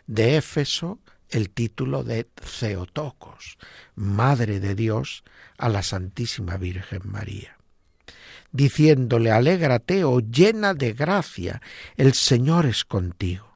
de 0.08 0.38
Éfeso 0.38 1.00
el 1.30 1.50
título 1.50 2.04
de 2.04 2.26
Theotokos, 2.60 3.58
Madre 3.96 4.60
de 4.60 4.76
Dios 4.76 5.24
a 5.58 5.70
la 5.70 5.84
Santísima 5.84 6.58
Virgen 6.58 7.02
María, 7.06 7.58
diciéndole, 8.52 9.32
alégrate, 9.32 10.04
oh 10.04 10.20
llena 10.20 10.74
de 10.74 10.94
gracia, 10.94 11.62
el 11.96 12.14
Señor 12.14 12.66
es 12.66 12.84
contigo. 12.86 13.52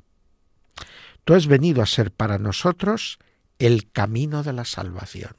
Tú 1.26 1.34
has 1.34 1.48
venido 1.48 1.82
a 1.82 1.86
ser 1.86 2.12
para 2.12 2.38
nosotros 2.38 3.20
el 3.60 3.91
camino 3.91 4.44
de 4.44 4.54
la 4.54 4.65
salvación, 4.65 5.36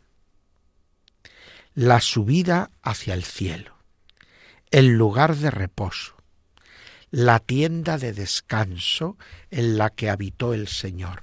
la 1.74 2.00
subida 2.00 2.70
hacia 2.83 3.14
el 3.14 3.24
cielo, 3.24 3.76
el 4.70 4.96
lugar 4.96 5.37
de 5.37 5.50
reposo, 5.50 6.16
la 7.11 7.38
tienda 7.38 7.98
de 7.98 8.12
descanso 8.12 9.16
en 9.50 9.79
la 9.79 9.90
que 9.90 10.11
habitó 10.11 10.55
el 10.55 10.68
Señor. 10.68 11.22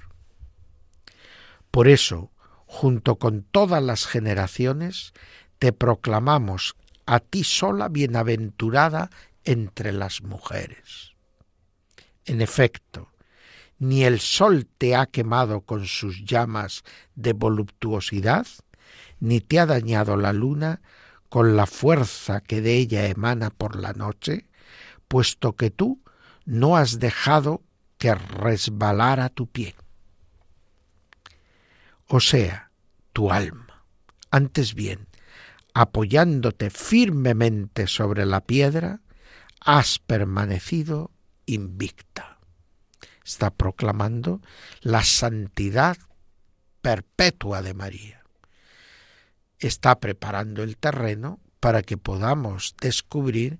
Por 1.70 1.88
eso, 1.88 2.30
junto 2.66 3.16
con 3.16 3.42
todas 3.42 3.82
las 3.82 4.06
generaciones, 4.06 5.12
te 5.58 5.72
proclamamos 5.72 6.76
a 7.06 7.20
ti 7.20 7.44
sola 7.44 7.88
bienaventurada 7.88 9.10
entre 9.44 9.92
las 9.92 10.22
mujeres. 10.22 11.12
En 12.24 12.40
efecto, 12.40 13.10
ni 13.78 14.04
el 14.04 14.20
sol 14.20 14.66
te 14.78 14.94
ha 14.96 15.06
quemado 15.06 15.62
con 15.62 15.86
sus 15.86 16.24
llamas 16.24 16.82
de 17.14 17.32
voluptuosidad, 17.32 18.46
ni 19.20 19.40
te 19.40 19.58
ha 19.58 19.66
dañado 19.66 20.16
la 20.16 20.32
luna 20.32 20.80
con 21.28 21.56
la 21.56 21.66
fuerza 21.66 22.40
que 22.40 22.60
de 22.60 22.76
ella 22.76 23.06
emana 23.06 23.50
por 23.50 23.76
la 23.76 23.92
noche, 23.92 24.46
puesto 25.08 25.54
que 25.56 25.70
tú 25.70 26.02
no 26.44 26.76
has 26.76 26.98
dejado 26.98 27.62
que 27.98 28.14
resbalara 28.14 29.28
tu 29.28 29.46
pie. 29.46 29.74
O 32.06 32.20
sea, 32.20 32.70
tu 33.12 33.32
alma, 33.32 33.84
antes 34.30 34.74
bien, 34.74 35.08
apoyándote 35.72 36.70
firmemente 36.70 37.86
sobre 37.86 38.26
la 38.26 38.40
piedra, 38.42 39.00
has 39.60 39.98
permanecido 39.98 41.10
invicta 41.46 42.33
está 43.24 43.50
proclamando 43.50 44.40
la 44.82 45.02
santidad 45.02 45.96
perpetua 46.82 47.62
de 47.62 47.74
María. 47.74 48.22
Está 49.58 49.98
preparando 49.98 50.62
el 50.62 50.76
terreno 50.76 51.40
para 51.58 51.82
que 51.82 51.96
podamos 51.96 52.74
descubrir 52.80 53.58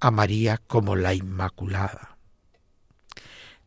a 0.00 0.10
María 0.10 0.58
como 0.66 0.96
la 0.96 1.12
Inmaculada. 1.12 2.16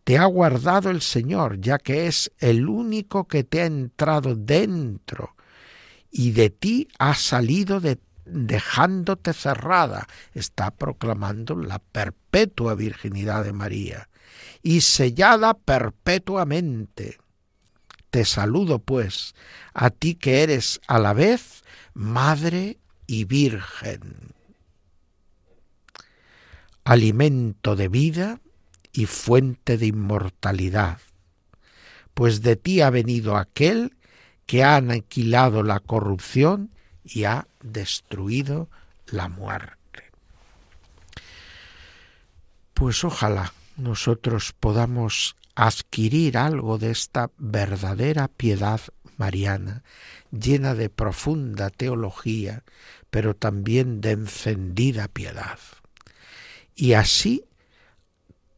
Te 0.03 0.17
ha 0.17 0.25
guardado 0.25 0.89
el 0.89 1.01
Señor, 1.01 1.61
ya 1.61 1.77
que 1.77 2.07
es 2.07 2.31
el 2.39 2.67
único 2.67 3.27
que 3.27 3.43
te 3.43 3.61
ha 3.61 3.65
entrado 3.65 4.33
dentro 4.33 5.35
y 6.09 6.31
de 6.31 6.49
ti 6.49 6.87
ha 6.97 7.13
salido 7.13 7.79
de, 7.79 7.99
dejándote 8.25 9.33
cerrada. 9.33 10.07
Está 10.33 10.71
proclamando 10.71 11.55
la 11.55 11.77
perpetua 11.77 12.73
virginidad 12.73 13.43
de 13.43 13.53
María 13.53 14.09
y 14.61 14.81
sellada 14.81 15.53
perpetuamente. 15.53 17.17
Te 18.09 18.25
saludo, 18.25 18.79
pues, 18.79 19.35
a 19.73 19.89
ti 19.91 20.15
que 20.15 20.41
eres 20.41 20.81
a 20.87 20.99
la 20.99 21.13
vez 21.13 21.63
Madre 21.93 22.79
y 23.05 23.25
Virgen, 23.25 24.33
alimento 26.83 27.75
de 27.75 27.87
vida 27.87 28.41
y 28.91 29.05
fuente 29.05 29.77
de 29.77 29.87
inmortalidad, 29.87 30.99
pues 32.13 32.41
de 32.41 32.55
ti 32.55 32.81
ha 32.81 32.89
venido 32.89 33.37
aquel 33.37 33.95
que 34.45 34.63
ha 34.63 34.77
aniquilado 34.77 35.61
la 35.61 35.79
corrupción 35.79 36.71
y 37.03 37.25
ha 37.25 37.47
destruido 37.61 38.69
la 39.07 39.27
muerte. 39.27 39.77
Pues 42.73 43.03
ojalá 43.03 43.53
nosotros 43.79 44.53
podamos 44.59 45.35
adquirir 45.55 46.37
algo 46.37 46.77
de 46.77 46.91
esta 46.91 47.31
verdadera 47.37 48.27
piedad 48.27 48.81
mariana, 49.17 49.83
llena 50.31 50.73
de 50.75 50.89
profunda 50.89 51.69
teología, 51.69 52.63
pero 53.09 53.35
también 53.35 54.01
de 54.01 54.11
encendida 54.11 55.07
piedad. 55.07 55.59
Y 56.75 56.93
así 56.93 57.43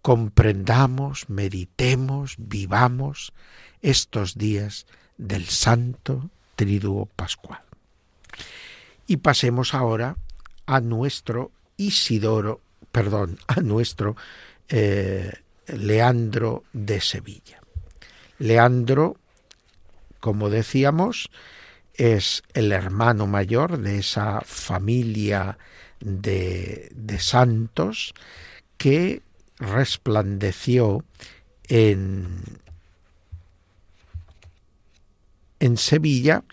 comprendamos, 0.01 1.29
meditemos, 1.29 2.35
vivamos 2.37 3.33
estos 3.81 4.37
días 4.37 4.85
del 5.17 5.45
Santo 5.47 6.29
Triduo 6.55 7.07
Pascual. 7.07 7.61
Y 9.07 9.17
pasemos 9.17 9.73
ahora 9.73 10.17
a 10.65 10.79
nuestro 10.79 11.51
Isidoro, 11.77 12.61
perdón, 12.91 13.39
a 13.47 13.61
nuestro 13.61 14.15
eh, 14.71 15.31
Leandro 15.67 16.63
de 16.73 17.01
Sevilla. 17.01 17.61
Leandro, 18.39 19.17
como 20.19 20.49
decíamos, 20.49 21.29
es 21.93 22.43
el 22.53 22.71
hermano 22.71 23.27
mayor 23.27 23.77
de 23.77 23.99
esa 23.99 24.41
familia 24.41 25.57
de, 25.99 26.89
de 26.95 27.19
santos 27.19 28.13
que 28.77 29.21
resplandeció 29.59 31.03
en, 31.67 32.41
en 35.59 35.77
Sevilla 35.77 36.43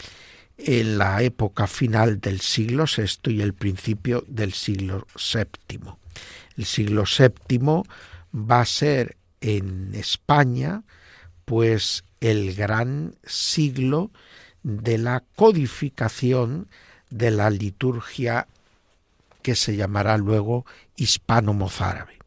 en 0.59 0.98
la 0.98 1.22
época 1.22 1.66
final 1.66 2.20
del 2.20 2.40
siglo 2.40 2.85
VI 2.85 3.33
y 3.33 3.40
el 3.40 3.54
principio 3.54 4.24
del 4.26 4.52
siglo 4.52 5.07
VII. 5.14 5.81
El 6.58 6.66
siglo 6.66 7.04
VII 7.04 7.82
va 8.34 8.60
a 8.60 8.66
ser 8.66 9.16
en 9.40 9.94
España 9.94 10.82
pues 11.44 12.04
el 12.20 12.54
gran 12.54 13.14
siglo 13.24 14.10
de 14.62 14.98
la 14.98 15.22
codificación 15.36 16.68
de 17.08 17.30
la 17.30 17.48
liturgia 17.48 18.48
que 19.40 19.54
se 19.54 19.76
llamará 19.76 20.18
luego 20.18 20.66
hispano-mozárabe 20.96 22.18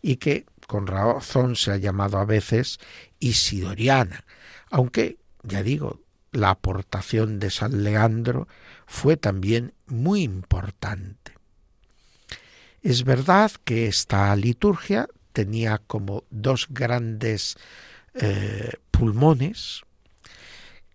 y 0.00 0.16
que 0.16 0.46
con 0.66 0.88
razón 0.88 1.54
se 1.54 1.70
ha 1.70 1.76
llamado 1.76 2.18
a 2.18 2.24
veces 2.24 2.80
isidoriana, 3.20 4.24
aunque, 4.70 5.18
ya 5.44 5.62
digo, 5.62 6.00
la 6.32 6.50
aportación 6.50 7.38
de 7.38 7.50
San 7.50 7.84
Leandro 7.84 8.48
fue 8.86 9.16
también 9.16 9.74
muy 9.86 10.22
importante. 10.22 11.21
Es 12.82 13.04
verdad 13.04 13.52
que 13.64 13.86
esta 13.86 14.34
liturgia 14.34 15.08
tenía 15.32 15.78
como 15.78 16.24
dos 16.30 16.66
grandes 16.68 17.56
eh, 18.14 18.72
pulmones, 18.90 19.82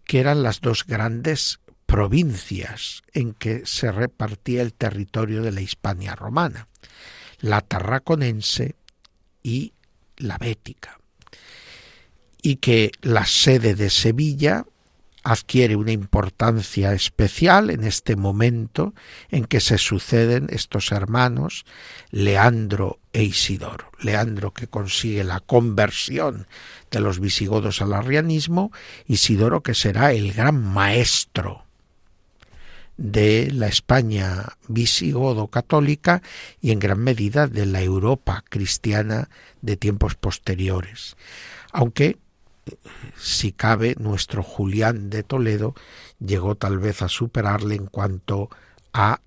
que 0.04 0.20
eran 0.20 0.44
las 0.44 0.62
dos 0.62 0.86
grandes 0.86 1.60
provincias 1.86 3.04
en 3.14 3.34
que 3.34 3.66
se 3.66 3.92
repartía 3.92 4.62
el 4.62 4.74
territorio 4.74 5.42
de 5.42 5.52
la 5.52 5.62
Hispania 5.62 6.16
romana, 6.16 6.68
la 7.40 7.62
tarraconense 7.62 8.76
y 9.42 9.74
la 10.18 10.38
bética, 10.38 11.00
y 12.42 12.58
que 12.58 12.92
la 13.02 13.26
sede 13.26 13.76
de 13.76 13.90
Sevilla 13.90 14.66
adquiere 15.28 15.76
una 15.76 15.92
importancia 15.92 16.94
especial 16.94 17.70
en 17.70 17.84
este 17.84 18.16
momento 18.16 18.94
en 19.30 19.44
que 19.44 19.60
se 19.60 19.78
suceden 19.78 20.48
estos 20.50 20.94
hermanos 20.94 21.66
Leandro 22.12 23.00
e 23.12 23.24
Isidoro. 23.24 23.92
Leandro 24.00 24.54
que 24.54 24.68
consigue 24.68 25.26
la 25.26 25.42
conversión 25.42 26.48
de 26.92 27.02
los 27.02 27.20
visigodos 27.20 27.82
al 27.82 27.94
arrianismo, 27.94 28.72
Isidoro 29.06 29.64
que 29.64 29.74
será 29.74 30.14
el 30.14 30.32
gran 30.32 30.64
maestro 30.64 31.66
de 32.96 33.52
la 33.52 33.68
España 33.68 34.46
visigodo 34.70 35.50
católica 35.50 36.22
y 36.62 36.72
en 36.72 36.80
gran 36.80 37.00
medida 37.00 37.48
de 37.48 37.66
la 37.66 37.82
Europa 37.82 38.46
cristiana 38.48 39.30
de 39.62 39.76
tiempos 39.76 40.16
posteriores. 40.16 41.18
Aunque 41.74 42.18
si 43.18 43.52
cabe, 43.52 43.96
nuestro 44.00 44.44
Julián 44.44 45.10
de 45.10 45.24
Toledo 45.24 45.76
llegó 46.20 46.56
tal 46.56 46.80
vez 46.80 47.02
a 47.02 47.10
superarle 47.10 47.76
en 47.76 47.88
cuanto 47.88 48.50
a 48.94 49.22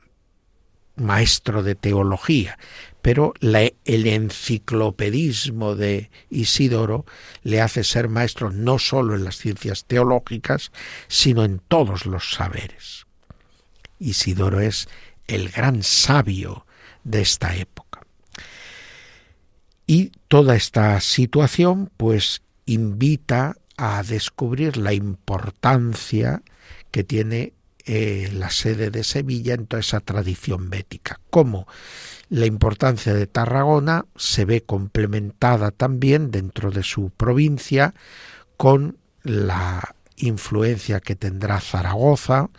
maestro 0.96 1.62
de 1.62 1.74
teología, 1.74 2.58
pero 3.02 3.32
el 3.40 4.06
enciclopedismo 4.06 5.74
de 5.74 6.10
Isidoro 6.28 7.06
le 7.42 7.60
hace 7.60 7.84
ser 7.84 8.08
maestro 8.08 8.50
no 8.50 8.78
sólo 8.78 9.14
en 9.14 9.24
las 9.24 9.36
ciencias 9.36 9.84
teológicas, 9.86 10.70
sino 11.08 11.44
en 11.44 11.60
todos 11.66 12.06
los 12.06 12.32
saberes. 12.32 13.06
Isidoro 13.98 14.60
es 14.60 14.88
el 15.26 15.48
gran 15.50 15.82
sabio 15.82 16.66
de 17.04 17.22
esta 17.22 17.56
época. 17.56 18.00
Y 19.86 20.12
toda 20.28 20.54
esta 20.54 21.00
situación, 21.00 21.90
pues, 21.96 22.42
invita 22.72 23.56
a 23.76 24.02
descubrir 24.02 24.76
la 24.76 24.92
importancia 24.92 26.42
que 26.90 27.02
tiene 27.04 27.54
eh, 27.86 28.30
la 28.32 28.50
sede 28.50 28.90
de 28.90 29.04
Sevilla 29.04 29.54
en 29.54 29.66
toda 29.66 29.80
esa 29.80 30.00
tradición 30.00 30.70
bética. 30.70 31.18
Cómo 31.30 31.66
la 32.28 32.46
importancia 32.46 33.14
de 33.14 33.26
Tarragona 33.26 34.04
se 34.16 34.44
ve 34.44 34.62
complementada 34.62 35.70
también 35.70 36.30
dentro 36.30 36.70
de 36.70 36.82
su 36.82 37.10
provincia 37.10 37.94
con 38.56 38.98
la 39.22 39.96
influencia 40.16 41.00
que 41.00 41.16
tendrá 41.16 41.60
Zaragoza, 41.60 42.50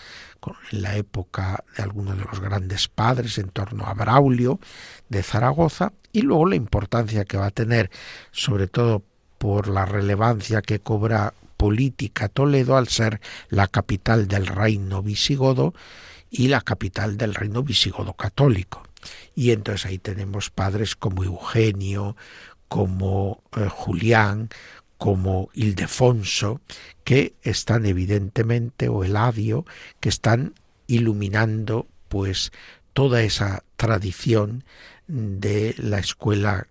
en 0.72 0.82
la 0.82 0.98
época 0.98 1.64
de 1.78 1.84
algunos 1.84 2.18
de 2.18 2.26
los 2.26 2.40
grandes 2.40 2.88
padres 2.88 3.38
en 3.38 3.50
torno 3.50 3.86
a 3.86 3.94
Braulio 3.94 4.60
de 5.08 5.22
Zaragoza, 5.22 5.94
y 6.12 6.24
luego 6.24 6.48
la 6.48 6.56
importancia 6.56 7.26
que 7.26 7.38
va 7.38 7.48
a 7.48 7.52
tener, 7.52 7.92
sobre 8.32 8.68
todo 8.68 9.04
por 9.42 9.70
la 9.70 9.88
relevancia 9.88 10.62
que 10.62 10.78
cobra 10.78 11.34
política 11.58 12.30
Toledo 12.30 12.78
al 12.78 12.90
ser 12.90 13.22
la 13.50 13.68
capital 13.68 14.28
del 14.28 14.46
reino 14.46 15.02
visigodo 15.02 15.74
y 16.30 16.50
la 16.50 16.62
capital 16.62 17.18
del 17.18 17.34
reino 17.34 17.64
visigodo 17.64 18.14
católico. 18.14 18.84
Y 19.34 19.50
entonces 19.50 19.88
ahí 19.88 19.98
tenemos 19.98 20.52
padres 20.52 20.96
como 20.96 21.24
Eugenio, 21.24 22.16
como 22.68 23.42
eh, 23.58 23.68
Julián, 23.68 24.50
como 25.00 25.50
Ildefonso, 25.56 26.62
que 27.04 27.34
están 27.42 27.88
evidentemente, 27.88 28.90
o 28.90 29.04
Eladio, 29.04 29.66
que 30.00 30.10
están 30.10 30.54
iluminando 30.86 31.88
pues 32.10 32.52
toda 32.94 33.24
esa 33.24 33.64
tradición 33.76 34.66
de 35.08 35.74
la 35.80 35.98
escuela 35.98 36.68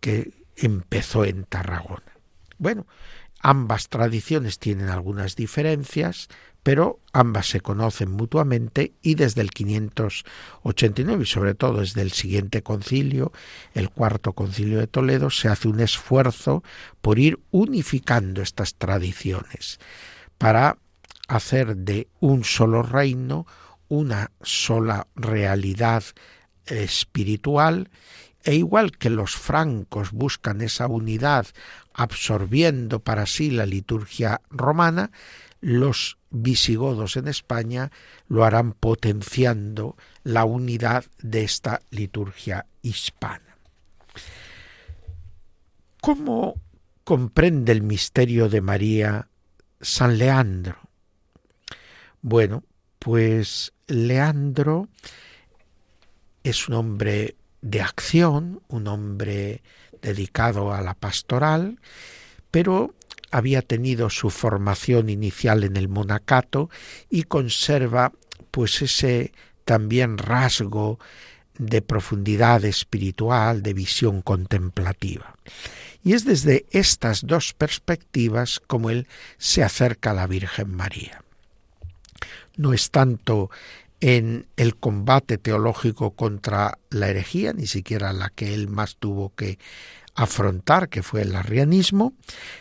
que 0.00 0.41
empezó 0.56 1.24
en 1.24 1.44
Tarragona. 1.44 2.18
Bueno, 2.58 2.86
ambas 3.40 3.88
tradiciones 3.88 4.58
tienen 4.58 4.88
algunas 4.88 5.36
diferencias, 5.36 6.28
pero 6.62 7.00
ambas 7.12 7.48
se 7.48 7.60
conocen 7.60 8.10
mutuamente 8.10 8.92
y 9.02 9.16
desde 9.16 9.40
el 9.40 9.50
589 9.50 11.24
y 11.24 11.26
sobre 11.26 11.54
todo 11.54 11.80
desde 11.80 12.02
el 12.02 12.12
siguiente 12.12 12.62
concilio, 12.62 13.32
el 13.74 13.90
cuarto 13.90 14.32
concilio 14.32 14.78
de 14.78 14.86
Toledo, 14.86 15.30
se 15.30 15.48
hace 15.48 15.66
un 15.66 15.80
esfuerzo 15.80 16.62
por 17.00 17.18
ir 17.18 17.40
unificando 17.50 18.42
estas 18.42 18.76
tradiciones 18.76 19.80
para 20.38 20.78
hacer 21.26 21.76
de 21.76 22.08
un 22.20 22.44
solo 22.44 22.82
reino 22.82 23.46
una 23.88 24.30
sola 24.40 25.08
realidad 25.16 26.02
espiritual 26.66 27.90
e 28.44 28.54
igual 28.54 28.92
que 28.92 29.10
los 29.10 29.36
francos 29.36 30.12
buscan 30.12 30.60
esa 30.60 30.86
unidad 30.86 31.46
absorbiendo 31.94 33.00
para 33.00 33.26
sí 33.26 33.50
la 33.50 33.66
liturgia 33.66 34.40
romana, 34.50 35.10
los 35.60 36.18
visigodos 36.30 37.16
en 37.16 37.28
España 37.28 37.92
lo 38.26 38.44
harán 38.44 38.72
potenciando 38.72 39.96
la 40.24 40.44
unidad 40.44 41.04
de 41.20 41.44
esta 41.44 41.80
liturgia 41.90 42.66
hispana. 42.82 43.56
¿Cómo 46.00 46.60
comprende 47.04 47.70
el 47.70 47.82
misterio 47.82 48.48
de 48.48 48.60
María 48.60 49.28
San 49.80 50.18
Leandro? 50.18 50.78
Bueno, 52.22 52.64
pues 52.98 53.72
Leandro 53.86 54.88
es 56.42 56.68
un 56.68 56.74
hombre 56.74 57.36
de 57.62 57.80
acción, 57.80 58.60
un 58.68 58.88
hombre 58.88 59.62
dedicado 60.02 60.74
a 60.74 60.82
la 60.82 60.94
pastoral, 60.94 61.78
pero 62.50 62.94
había 63.30 63.62
tenido 63.62 64.10
su 64.10 64.28
formación 64.28 65.08
inicial 65.08 65.64
en 65.64 65.76
el 65.76 65.88
monacato 65.88 66.68
y 67.08 67.22
conserva 67.22 68.12
pues 68.50 68.82
ese 68.82 69.32
también 69.64 70.18
rasgo 70.18 70.98
de 71.58 71.82
profundidad 71.82 72.64
espiritual, 72.64 73.62
de 73.62 73.72
visión 73.72 74.20
contemplativa. 74.20 75.36
Y 76.04 76.14
es 76.14 76.24
desde 76.24 76.66
estas 76.70 77.26
dos 77.26 77.54
perspectivas 77.54 78.60
como 78.66 78.90
él 78.90 79.06
se 79.38 79.62
acerca 79.62 80.10
a 80.10 80.14
la 80.14 80.26
Virgen 80.26 80.74
María. 80.74 81.22
No 82.56 82.72
es 82.72 82.90
tanto 82.90 83.50
en 84.02 84.48
el 84.56 84.74
combate 84.74 85.38
teológico 85.38 86.10
contra 86.10 86.76
la 86.90 87.08
herejía, 87.08 87.52
ni 87.52 87.68
siquiera 87.68 88.12
la 88.12 88.30
que 88.30 88.52
él 88.52 88.66
más 88.68 88.96
tuvo 88.96 89.32
que 89.36 89.60
afrontar, 90.16 90.88
que 90.88 91.04
fue 91.04 91.22
el 91.22 91.36
arrianismo, 91.36 92.12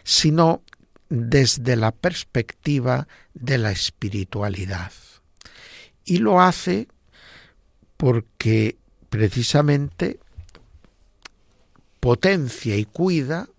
sino 0.04 0.62
desde 1.10 1.76
la 1.76 1.92
perspectiva 1.94 3.08
de 3.34 3.58
la 3.58 3.72
espiritualidad. 3.72 4.92
Y 6.06 6.20
lo 6.20 6.40
hace 6.42 6.88
porque 7.98 8.78
precisamente 9.10 10.20
potencia 12.00 12.78
y 12.78 12.86
cuida 12.86 13.50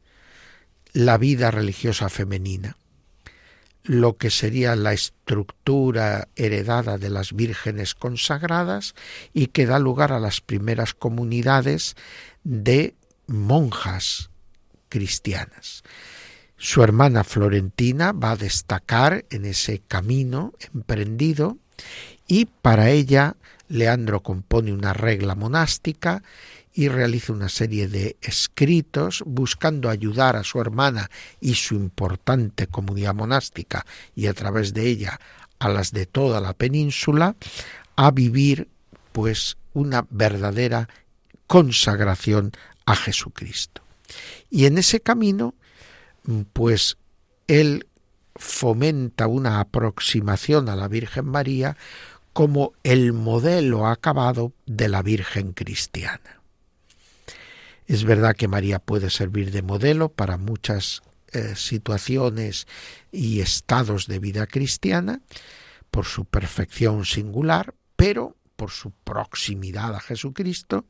la 0.92 1.18
vida 1.18 1.50
religiosa 1.50 2.08
femenina 2.08 2.76
lo 3.84 4.16
que 4.16 4.30
sería 4.30 4.76
la 4.76 4.92
estructura 4.92 6.28
heredada 6.36 6.98
de 6.98 7.10
las 7.10 7.32
vírgenes 7.32 7.94
consagradas 7.94 8.94
y 9.32 9.48
que 9.48 9.66
da 9.66 9.78
lugar 9.78 10.12
a 10.12 10.20
las 10.20 10.40
primeras 10.40 10.94
comunidades 10.94 11.96
de 12.44 12.94
monjas 13.26 14.30
cristianas. 14.88 15.82
Su 16.56 16.82
hermana 16.82 17.24
Florentina 17.24 18.12
va 18.12 18.32
a 18.32 18.36
destacar 18.36 19.24
en 19.30 19.46
ese 19.46 19.80
camino 19.80 20.52
emprendido 20.72 21.58
y 22.28 22.44
para 22.44 22.90
ella 22.90 23.36
Leandro 23.68 24.22
compone 24.22 24.72
una 24.72 24.92
regla 24.92 25.34
monástica 25.34 26.22
y 26.74 26.88
realiza 26.88 27.32
una 27.32 27.48
serie 27.48 27.88
de 27.88 28.16
escritos 28.22 29.22
buscando 29.26 29.90
ayudar 29.90 30.36
a 30.36 30.44
su 30.44 30.60
hermana 30.60 31.10
y 31.40 31.54
su 31.54 31.74
importante 31.74 32.66
comunidad 32.66 33.14
monástica 33.14 33.84
y 34.14 34.26
a 34.26 34.34
través 34.34 34.72
de 34.72 34.88
ella 34.88 35.20
a 35.58 35.68
las 35.68 35.92
de 35.92 36.06
toda 36.06 36.40
la 36.40 36.54
península 36.54 37.36
a 37.96 38.10
vivir 38.10 38.68
pues 39.12 39.58
una 39.74 40.06
verdadera 40.10 40.88
consagración 41.46 42.52
a 42.86 42.96
Jesucristo. 42.96 43.82
Y 44.50 44.64
en 44.66 44.78
ese 44.78 45.00
camino 45.00 45.54
pues 46.52 46.96
él 47.48 47.86
fomenta 48.34 49.26
una 49.26 49.60
aproximación 49.60 50.68
a 50.68 50.76
la 50.76 50.88
Virgen 50.88 51.26
María 51.26 51.76
como 52.32 52.72
el 52.82 53.12
modelo 53.12 53.86
acabado 53.86 54.52
de 54.66 54.88
la 54.88 55.02
Virgen 55.02 55.52
cristiana. 55.52 56.41
Es 57.86 58.04
verdad 58.04 58.36
que 58.36 58.48
María 58.48 58.78
puede 58.78 59.10
servir 59.10 59.50
de 59.50 59.62
modelo 59.62 60.08
para 60.08 60.36
muchas 60.36 61.02
eh, 61.32 61.54
situaciones 61.56 62.66
y 63.10 63.40
estados 63.40 64.06
de 64.06 64.18
vida 64.18 64.46
cristiana, 64.46 65.20
por 65.90 66.06
su 66.06 66.24
perfección 66.24 67.04
singular, 67.04 67.74
pero 67.96 68.36
por 68.56 68.70
su 68.70 68.90
proximidad 68.90 69.94
a 69.94 70.00
Jesucristo, 70.00 70.86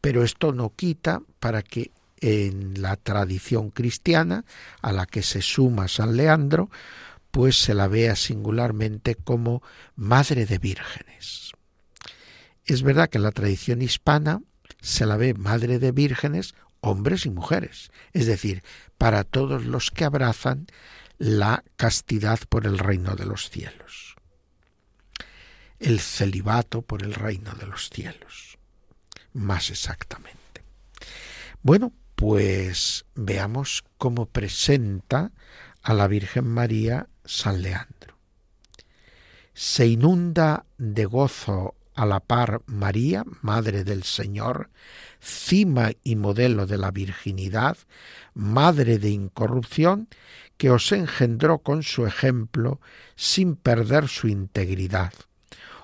pero 0.00 0.22
esto 0.22 0.52
no 0.52 0.74
quita 0.74 1.22
para 1.40 1.62
que 1.62 1.90
en 2.20 2.80
la 2.80 2.96
tradición 2.96 3.70
cristiana 3.70 4.44
a 4.80 4.92
la 4.92 5.06
que 5.06 5.22
se 5.22 5.42
suma 5.42 5.88
San 5.88 6.16
Leandro, 6.16 6.70
pues 7.30 7.58
se 7.58 7.74
la 7.74 7.88
vea 7.88 8.14
singularmente 8.14 9.14
como 9.14 9.62
madre 9.96 10.46
de 10.46 10.58
vírgenes. 10.58 11.52
Es 12.64 12.82
verdad 12.82 13.08
que 13.08 13.18
la 13.18 13.32
tradición 13.32 13.82
hispana 13.82 14.40
se 14.82 15.06
la 15.06 15.16
ve 15.16 15.32
madre 15.32 15.78
de 15.78 15.92
vírgenes, 15.92 16.54
hombres 16.80 17.24
y 17.24 17.30
mujeres, 17.30 17.90
es 18.12 18.26
decir, 18.26 18.62
para 18.98 19.24
todos 19.24 19.64
los 19.64 19.90
que 19.90 20.04
abrazan 20.04 20.66
la 21.18 21.64
castidad 21.76 22.40
por 22.48 22.66
el 22.66 22.78
reino 22.78 23.14
de 23.14 23.24
los 23.24 23.48
cielos, 23.48 24.16
el 25.78 26.00
celibato 26.00 26.82
por 26.82 27.02
el 27.02 27.14
reino 27.14 27.52
de 27.52 27.66
los 27.66 27.88
cielos, 27.88 28.58
más 29.32 29.70
exactamente. 29.70 30.64
Bueno, 31.62 31.92
pues 32.16 33.04
veamos 33.14 33.84
cómo 33.98 34.26
presenta 34.26 35.30
a 35.82 35.94
la 35.94 36.08
Virgen 36.08 36.46
María 36.46 37.08
San 37.24 37.62
Leandro. 37.62 38.18
Se 39.54 39.86
inunda 39.86 40.66
de 40.78 41.04
gozo 41.04 41.76
a 41.94 42.06
la 42.06 42.20
par 42.20 42.62
María, 42.66 43.24
Madre 43.40 43.84
del 43.84 44.02
Señor, 44.02 44.70
cima 45.20 45.92
y 46.02 46.16
modelo 46.16 46.66
de 46.66 46.78
la 46.78 46.90
virginidad, 46.90 47.76
Madre 48.34 48.98
de 48.98 49.10
incorrupción, 49.10 50.08
que 50.56 50.70
os 50.70 50.92
engendró 50.92 51.58
con 51.58 51.82
su 51.82 52.06
ejemplo 52.06 52.80
sin 53.16 53.56
perder 53.56 54.08
su 54.08 54.28
integridad. 54.28 55.12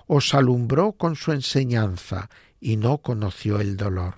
Os 0.06 0.34
alumbró 0.34 0.92
con 0.92 1.16
su 1.16 1.32
enseñanza 1.32 2.30
y 2.60 2.76
no 2.76 2.98
conoció 2.98 3.60
el 3.60 3.76
dolor. 3.76 4.14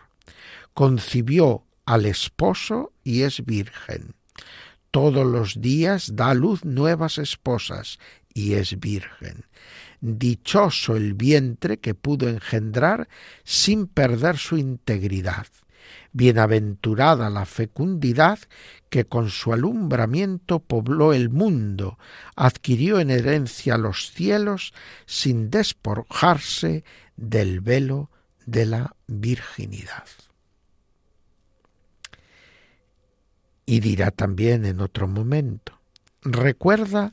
Concibió 0.74 1.64
al 1.86 2.06
esposo 2.06 2.92
y 3.02 3.22
es 3.22 3.44
virgen. 3.44 4.14
Todos 4.92 5.26
los 5.26 5.60
días 5.60 6.14
da 6.14 6.34
luz 6.34 6.64
nuevas 6.64 7.18
esposas 7.18 7.98
y 8.32 8.54
es 8.54 8.78
virgen 8.78 9.44
dichoso 10.00 10.96
el 10.96 11.14
vientre 11.14 11.78
que 11.78 11.94
pudo 11.94 12.28
engendrar 12.28 13.08
sin 13.44 13.86
perder 13.86 14.38
su 14.38 14.56
integridad. 14.56 15.46
Bienaventurada 16.12 17.30
la 17.30 17.46
fecundidad 17.46 18.38
que 18.88 19.04
con 19.04 19.30
su 19.30 19.52
alumbramiento 19.52 20.58
pobló 20.58 21.12
el 21.12 21.30
mundo, 21.30 21.98
adquirió 22.34 22.98
en 22.98 23.10
herencia 23.10 23.78
los 23.78 24.10
cielos 24.10 24.74
sin 25.06 25.50
despojarse 25.50 26.84
del 27.16 27.60
velo 27.60 28.10
de 28.46 28.66
la 28.66 28.96
virginidad. 29.06 30.06
Y 33.66 33.78
dirá 33.78 34.10
también 34.10 34.64
en 34.64 34.80
otro 34.80 35.06
momento, 35.06 35.80
recuerda, 36.22 37.12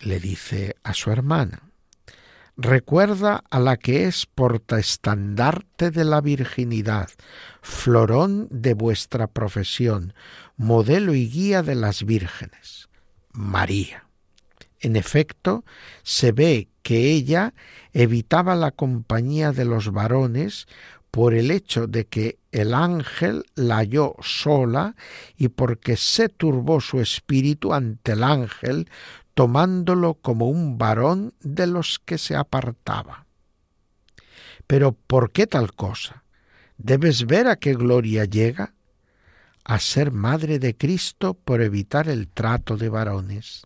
le 0.00 0.18
dice 0.18 0.74
a 0.82 0.94
su 0.94 1.12
hermana, 1.12 1.69
recuerda 2.56 3.42
a 3.50 3.58
la 3.58 3.76
que 3.76 4.04
es 4.04 4.26
portaestandarte 4.26 5.90
de 5.90 6.04
la 6.04 6.20
virginidad, 6.20 7.10
florón 7.62 8.48
de 8.50 8.74
vuestra 8.74 9.26
profesión, 9.26 10.14
modelo 10.56 11.14
y 11.14 11.28
guía 11.28 11.62
de 11.62 11.74
las 11.74 12.04
vírgenes, 12.04 12.88
María. 13.32 14.04
En 14.80 14.96
efecto, 14.96 15.64
se 16.02 16.32
ve 16.32 16.68
que 16.82 17.12
ella 17.12 17.54
evitaba 17.92 18.54
la 18.54 18.70
compañía 18.70 19.52
de 19.52 19.64
los 19.64 19.92
varones 19.92 20.66
por 21.10 21.34
el 21.34 21.50
hecho 21.50 21.86
de 21.86 22.06
que 22.06 22.38
el 22.52 22.72
ángel 22.72 23.44
la 23.54 23.76
halló 23.76 24.14
sola 24.22 24.94
y 25.36 25.48
porque 25.48 25.96
se 25.96 26.28
turbó 26.28 26.80
su 26.80 27.00
espíritu 27.00 27.74
ante 27.74 28.12
el 28.12 28.22
ángel, 28.22 28.88
tomándolo 29.40 30.18
como 30.20 30.50
un 30.50 30.76
varón 30.76 31.32
de 31.40 31.66
los 31.66 31.98
que 31.98 32.18
se 32.18 32.36
apartaba. 32.36 33.24
Pero 34.66 34.92
¿por 34.92 35.32
qué 35.32 35.46
tal 35.46 35.72
cosa? 35.72 36.24
¿Debes 36.76 37.24
ver 37.24 37.46
a 37.46 37.56
qué 37.56 37.72
gloria 37.72 38.26
llega? 38.26 38.74
A 39.64 39.78
ser 39.78 40.12
madre 40.12 40.58
de 40.58 40.76
Cristo 40.76 41.32
por 41.32 41.62
evitar 41.62 42.10
el 42.10 42.28
trato 42.28 42.76
de 42.76 42.90
varones. 42.90 43.62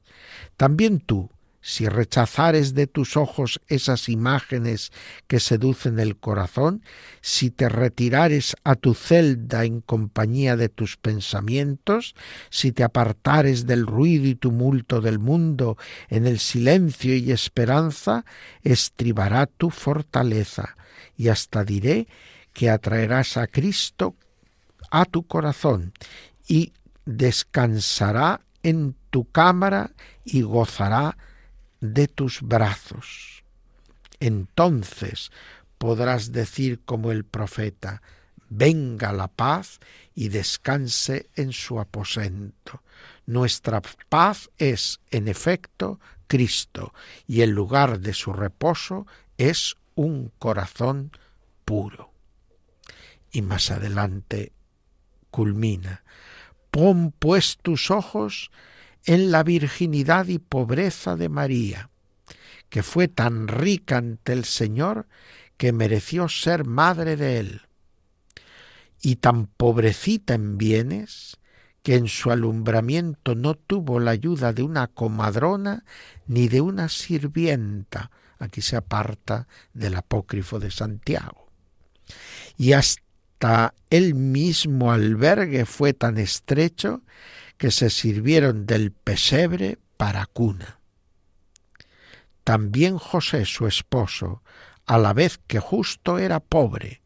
También 0.56 1.00
tú, 1.00 1.28
si 1.66 1.88
rechazares 1.88 2.74
de 2.74 2.86
tus 2.86 3.16
ojos 3.16 3.58
esas 3.68 4.10
imágenes 4.10 4.92
que 5.26 5.40
seducen 5.40 5.98
el 5.98 6.18
corazón, 6.18 6.82
si 7.22 7.50
te 7.50 7.70
retirares 7.70 8.54
a 8.64 8.74
tu 8.74 8.92
celda 8.92 9.64
en 9.64 9.80
compañía 9.80 10.58
de 10.58 10.68
tus 10.68 10.98
pensamientos, 10.98 12.14
si 12.50 12.72
te 12.72 12.84
apartares 12.84 13.64
del 13.66 13.86
ruido 13.86 14.26
y 14.26 14.34
tumulto 14.34 15.00
del 15.00 15.18
mundo 15.18 15.78
en 16.10 16.26
el 16.26 16.38
silencio 16.38 17.16
y 17.16 17.32
esperanza, 17.32 18.26
estribará 18.62 19.46
tu 19.46 19.70
fortaleza, 19.70 20.76
y 21.16 21.28
hasta 21.28 21.64
diré 21.64 22.08
que 22.52 22.68
atraerás 22.68 23.38
a 23.38 23.46
Cristo 23.46 24.16
a 24.90 25.06
tu 25.06 25.26
corazón, 25.26 25.94
y 26.46 26.74
descansará 27.06 28.42
en 28.62 28.94
tu 29.08 29.24
cámara 29.30 29.92
y 30.26 30.42
gozará 30.42 31.16
de 31.92 32.08
tus 32.08 32.40
brazos. 32.40 33.44
Entonces 34.20 35.30
podrás 35.76 36.32
decir 36.32 36.80
como 36.84 37.12
el 37.12 37.24
profeta, 37.24 38.00
venga 38.48 39.12
la 39.12 39.28
paz 39.28 39.80
y 40.14 40.28
descanse 40.28 41.28
en 41.34 41.52
su 41.52 41.78
aposento. 41.78 42.82
Nuestra 43.26 43.82
paz 44.08 44.50
es, 44.56 45.00
en 45.10 45.28
efecto, 45.28 46.00
Cristo, 46.26 46.94
y 47.26 47.42
el 47.42 47.50
lugar 47.50 48.00
de 48.00 48.14
su 48.14 48.32
reposo 48.32 49.06
es 49.36 49.76
un 49.94 50.32
corazón 50.38 51.10
puro. 51.64 52.12
Y 53.30 53.42
más 53.42 53.70
adelante 53.70 54.52
culmina, 55.30 56.04
pon 56.70 57.12
pues 57.12 57.58
tus 57.60 57.90
ojos 57.90 58.50
en 59.04 59.30
la 59.30 59.42
virginidad 59.42 60.26
y 60.28 60.38
pobreza 60.38 61.16
de 61.16 61.28
María, 61.28 61.90
que 62.68 62.82
fue 62.82 63.08
tan 63.08 63.48
rica 63.48 63.98
ante 63.98 64.32
el 64.32 64.44
Señor 64.44 65.06
que 65.56 65.72
mereció 65.72 66.28
ser 66.28 66.64
madre 66.64 67.16
de 67.16 67.38
él, 67.38 67.62
y 69.00 69.16
tan 69.16 69.46
pobrecita 69.46 70.34
en 70.34 70.56
bienes 70.56 71.38
que 71.82 71.96
en 71.96 72.08
su 72.08 72.30
alumbramiento 72.30 73.34
no 73.34 73.54
tuvo 73.54 74.00
la 74.00 74.12
ayuda 74.12 74.54
de 74.54 74.62
una 74.62 74.86
comadrona 74.86 75.84
ni 76.26 76.48
de 76.48 76.62
una 76.62 76.88
sirvienta. 76.88 78.10
Aquí 78.38 78.62
se 78.62 78.76
aparta 78.76 79.46
del 79.74 79.94
apócrifo 79.96 80.58
de 80.58 80.70
Santiago. 80.70 81.50
Y 82.56 82.72
hasta 82.72 83.74
el 83.90 84.14
mismo 84.14 84.92
albergue 84.92 85.66
fue 85.66 85.92
tan 85.92 86.16
estrecho 86.16 87.02
que 87.56 87.70
se 87.70 87.90
sirvieron 87.90 88.66
del 88.66 88.92
pesebre 88.92 89.78
para 89.96 90.26
cuna. 90.26 90.78
También 92.42 92.98
José, 92.98 93.44
su 93.46 93.66
esposo, 93.66 94.42
a 94.86 94.98
la 94.98 95.12
vez 95.12 95.40
que 95.46 95.60
justo 95.60 96.18
era 96.18 96.40
pobre, 96.40 97.00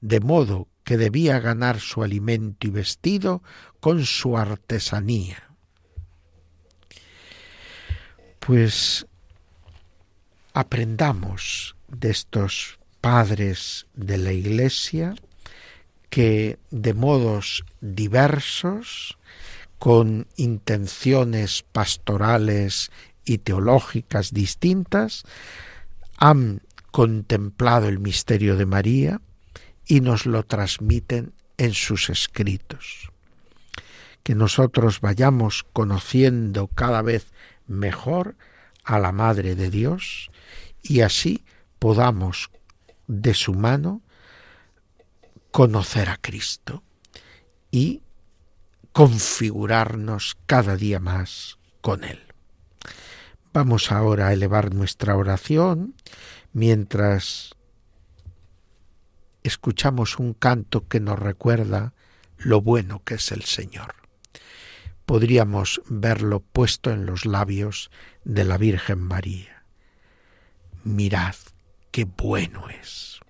de 0.00 0.20
modo 0.20 0.68
que 0.84 0.96
debía 0.96 1.40
ganar 1.40 1.80
su 1.80 2.04
alimento 2.04 2.68
y 2.68 2.70
vestido 2.70 3.42
con 3.80 4.06
su 4.06 4.38
artesanía. 4.38 5.42
Pues 8.38 9.06
aprendamos 10.52 11.74
de 11.88 12.10
estos 12.10 12.78
padres 13.00 13.86
de 13.94 14.18
la 14.18 14.32
Iglesia 14.32 15.16
que 16.08 16.58
de 16.70 16.94
modos 16.94 17.64
diversos, 17.80 19.18
con 19.78 20.26
intenciones 20.36 21.64
pastorales 21.72 22.90
y 23.24 23.38
teológicas 23.38 24.32
distintas, 24.32 25.24
han 26.16 26.62
contemplado 26.90 27.88
el 27.88 27.98
misterio 27.98 28.56
de 28.56 28.66
María 28.66 29.20
y 29.84 30.00
nos 30.00 30.26
lo 30.26 30.44
transmiten 30.44 31.34
en 31.58 31.74
sus 31.74 32.10
escritos. 32.10 33.10
Que 34.22 34.34
nosotros 34.34 35.00
vayamos 35.00 35.64
conociendo 35.72 36.68
cada 36.68 37.02
vez 37.02 37.32
mejor 37.66 38.36
a 38.84 38.98
la 38.98 39.12
Madre 39.12 39.54
de 39.54 39.70
Dios 39.70 40.30
y 40.82 41.00
así 41.00 41.44
podamos 41.78 42.50
de 43.06 43.34
su 43.34 43.54
mano 43.54 44.02
conocer 45.50 46.08
a 46.08 46.16
Cristo 46.16 46.82
y 47.70 48.02
configurarnos 48.96 50.38
cada 50.46 50.74
día 50.74 51.00
más 51.00 51.58
con 51.82 52.02
Él. 52.02 52.18
Vamos 53.52 53.92
ahora 53.92 54.28
a 54.28 54.32
elevar 54.32 54.72
nuestra 54.72 55.18
oración 55.18 55.94
mientras 56.54 57.54
escuchamos 59.42 60.18
un 60.18 60.32
canto 60.32 60.88
que 60.88 60.98
nos 60.98 61.18
recuerda 61.18 61.92
lo 62.38 62.62
bueno 62.62 63.04
que 63.04 63.16
es 63.16 63.32
el 63.32 63.42
Señor. 63.42 63.96
Podríamos 65.04 65.82
verlo 65.90 66.40
puesto 66.40 66.90
en 66.90 67.04
los 67.04 67.26
labios 67.26 67.90
de 68.24 68.44
la 68.44 68.56
Virgen 68.56 69.00
María. 69.00 69.62
Mirad 70.84 71.34
qué 71.90 72.04
bueno 72.04 72.70
es. 72.70 73.20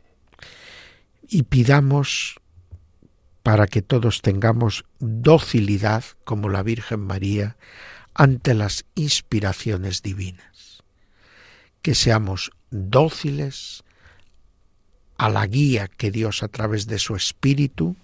Y 1.27 1.43
pidamos 1.43 2.37
para 3.47 3.69
que 3.69 3.81
todos 3.81 4.23
tengamos 4.23 4.87
docilidad 4.99 6.03
como 6.25 6.49
la 6.49 6.65
Virgen 6.65 6.99
María 6.99 7.57
ante 8.13 8.55
las 8.55 8.87
inspiraciones 8.97 10.03
divinas. 10.03 10.83
Que 11.81 11.95
seamos 11.95 12.51
dóciles 12.73 13.85
a 15.17 15.29
la 15.29 15.47
guía 15.47 15.87
que 15.87 16.11
Dios 16.11 16.43
a 16.43 16.49
través 16.49 16.89
de 16.89 16.99
su 16.99 17.15
Espíritu 17.15 17.95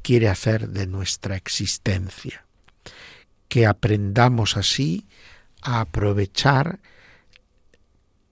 quiere 0.00 0.30
hacer 0.30 0.70
de 0.70 0.86
nuestra 0.86 1.36
existencia. 1.36 2.46
Que 3.50 3.66
aprendamos 3.66 4.56
así 4.56 5.04
a 5.60 5.80
aprovechar 5.80 6.80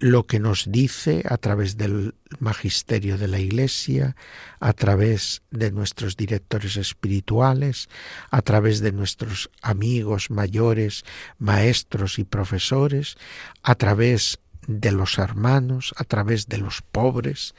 lo 0.04 0.26
que 0.26 0.38
nos 0.38 0.70
dice 0.70 1.24
a 1.26 1.38
través 1.38 1.78
del 1.78 2.14
magisterio 2.38 3.16
de 3.16 3.26
la 3.26 3.38
Iglesia, 3.38 4.16
a 4.60 4.74
través 4.74 5.40
de 5.50 5.70
nuestros 5.70 6.18
directores 6.18 6.76
espirituales, 6.76 7.88
a 8.30 8.42
través 8.42 8.80
de 8.80 8.92
nuestros 8.92 9.48
amigos 9.62 10.30
mayores, 10.30 11.06
maestros 11.38 12.18
y 12.18 12.24
profesores, 12.24 13.16
a 13.62 13.76
través 13.76 14.40
de 14.66 14.92
los 14.92 15.16
hermanos, 15.16 15.94
a 15.96 16.04
través 16.04 16.48
de 16.48 16.58
los 16.58 16.82
pobres, 16.82 17.54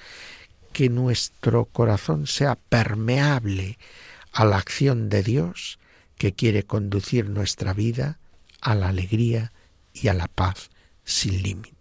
que 0.71 0.87
nuestro 0.87 1.65
corazón 1.65 2.27
sea 2.27 2.59
permeable 2.69 3.79
a 4.33 4.45
la 4.45 4.57
acción 4.57 5.09
de 5.09 5.23
Dios 5.23 5.79
que 6.19 6.33
quiere 6.33 6.61
conducir 6.61 7.27
nuestra 7.27 7.73
vida 7.73 8.19
a 8.61 8.75
la 8.75 8.89
alegría 8.89 9.51
y 9.93 10.09
a 10.09 10.13
la 10.13 10.27
paz 10.27 10.69
sin 11.05 11.41
límites. 11.41 11.74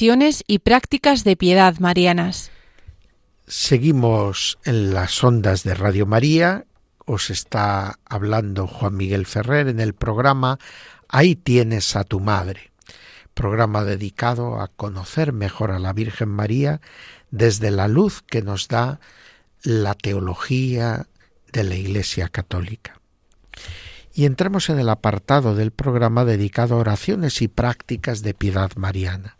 Y 0.00 0.60
prácticas 0.60 1.24
de 1.24 1.36
piedad 1.36 1.76
marianas. 1.80 2.52
Seguimos 3.48 4.58
en 4.64 4.94
las 4.94 5.24
ondas 5.24 5.64
de 5.64 5.74
Radio 5.74 6.06
María. 6.06 6.66
Os 7.04 7.30
está 7.30 7.98
hablando 8.04 8.68
Juan 8.68 8.96
Miguel 8.96 9.26
Ferrer 9.26 9.66
en 9.66 9.80
el 9.80 9.94
programa 9.94 10.60
Ahí 11.08 11.34
tienes 11.34 11.96
a 11.96 12.04
tu 12.04 12.20
madre, 12.20 12.70
programa 13.34 13.82
dedicado 13.82 14.60
a 14.60 14.68
conocer 14.68 15.32
mejor 15.32 15.72
a 15.72 15.80
la 15.80 15.92
Virgen 15.92 16.28
María 16.28 16.80
desde 17.32 17.72
la 17.72 17.88
luz 17.88 18.22
que 18.22 18.42
nos 18.42 18.68
da 18.68 19.00
la 19.64 19.94
teología 19.94 21.08
de 21.50 21.64
la 21.64 21.74
Iglesia 21.74 22.28
Católica. 22.28 23.00
Y 24.14 24.26
entramos 24.26 24.68
en 24.68 24.78
el 24.78 24.90
apartado 24.90 25.56
del 25.56 25.72
programa 25.72 26.24
dedicado 26.24 26.76
a 26.76 26.78
oraciones 26.78 27.42
y 27.42 27.48
prácticas 27.48 28.22
de 28.22 28.34
piedad 28.34 28.70
mariana 28.76 29.37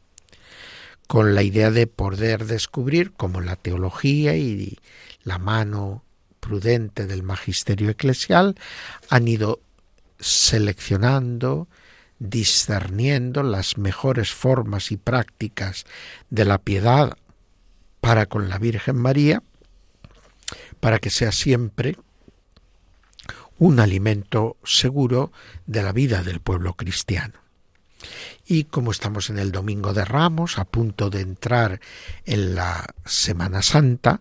con 1.08 1.34
la 1.34 1.42
idea 1.42 1.70
de 1.70 1.86
poder 1.86 2.44
descubrir 2.44 3.12
cómo 3.12 3.40
la 3.40 3.56
teología 3.56 4.36
y 4.36 4.78
la 5.24 5.38
mano 5.38 6.04
prudente 6.38 7.06
del 7.06 7.22
magisterio 7.22 7.88
eclesial 7.88 8.56
han 9.08 9.26
ido 9.26 9.60
seleccionando, 10.20 11.66
discerniendo 12.18 13.42
las 13.42 13.78
mejores 13.78 14.32
formas 14.32 14.92
y 14.92 14.98
prácticas 14.98 15.86
de 16.28 16.44
la 16.44 16.58
piedad 16.58 17.16
para 18.02 18.26
con 18.26 18.50
la 18.50 18.58
Virgen 18.58 18.96
María, 18.96 19.42
para 20.78 20.98
que 20.98 21.08
sea 21.08 21.32
siempre 21.32 21.96
un 23.58 23.80
alimento 23.80 24.58
seguro 24.62 25.32
de 25.66 25.82
la 25.82 25.92
vida 25.92 26.22
del 26.22 26.40
pueblo 26.40 26.74
cristiano. 26.74 27.47
Y 28.46 28.64
como 28.64 28.90
estamos 28.90 29.30
en 29.30 29.38
el 29.38 29.52
Domingo 29.52 29.92
de 29.92 30.04
Ramos, 30.04 30.58
a 30.58 30.64
punto 30.64 31.10
de 31.10 31.20
entrar 31.20 31.80
en 32.24 32.54
la 32.54 32.94
Semana 33.04 33.62
Santa, 33.62 34.20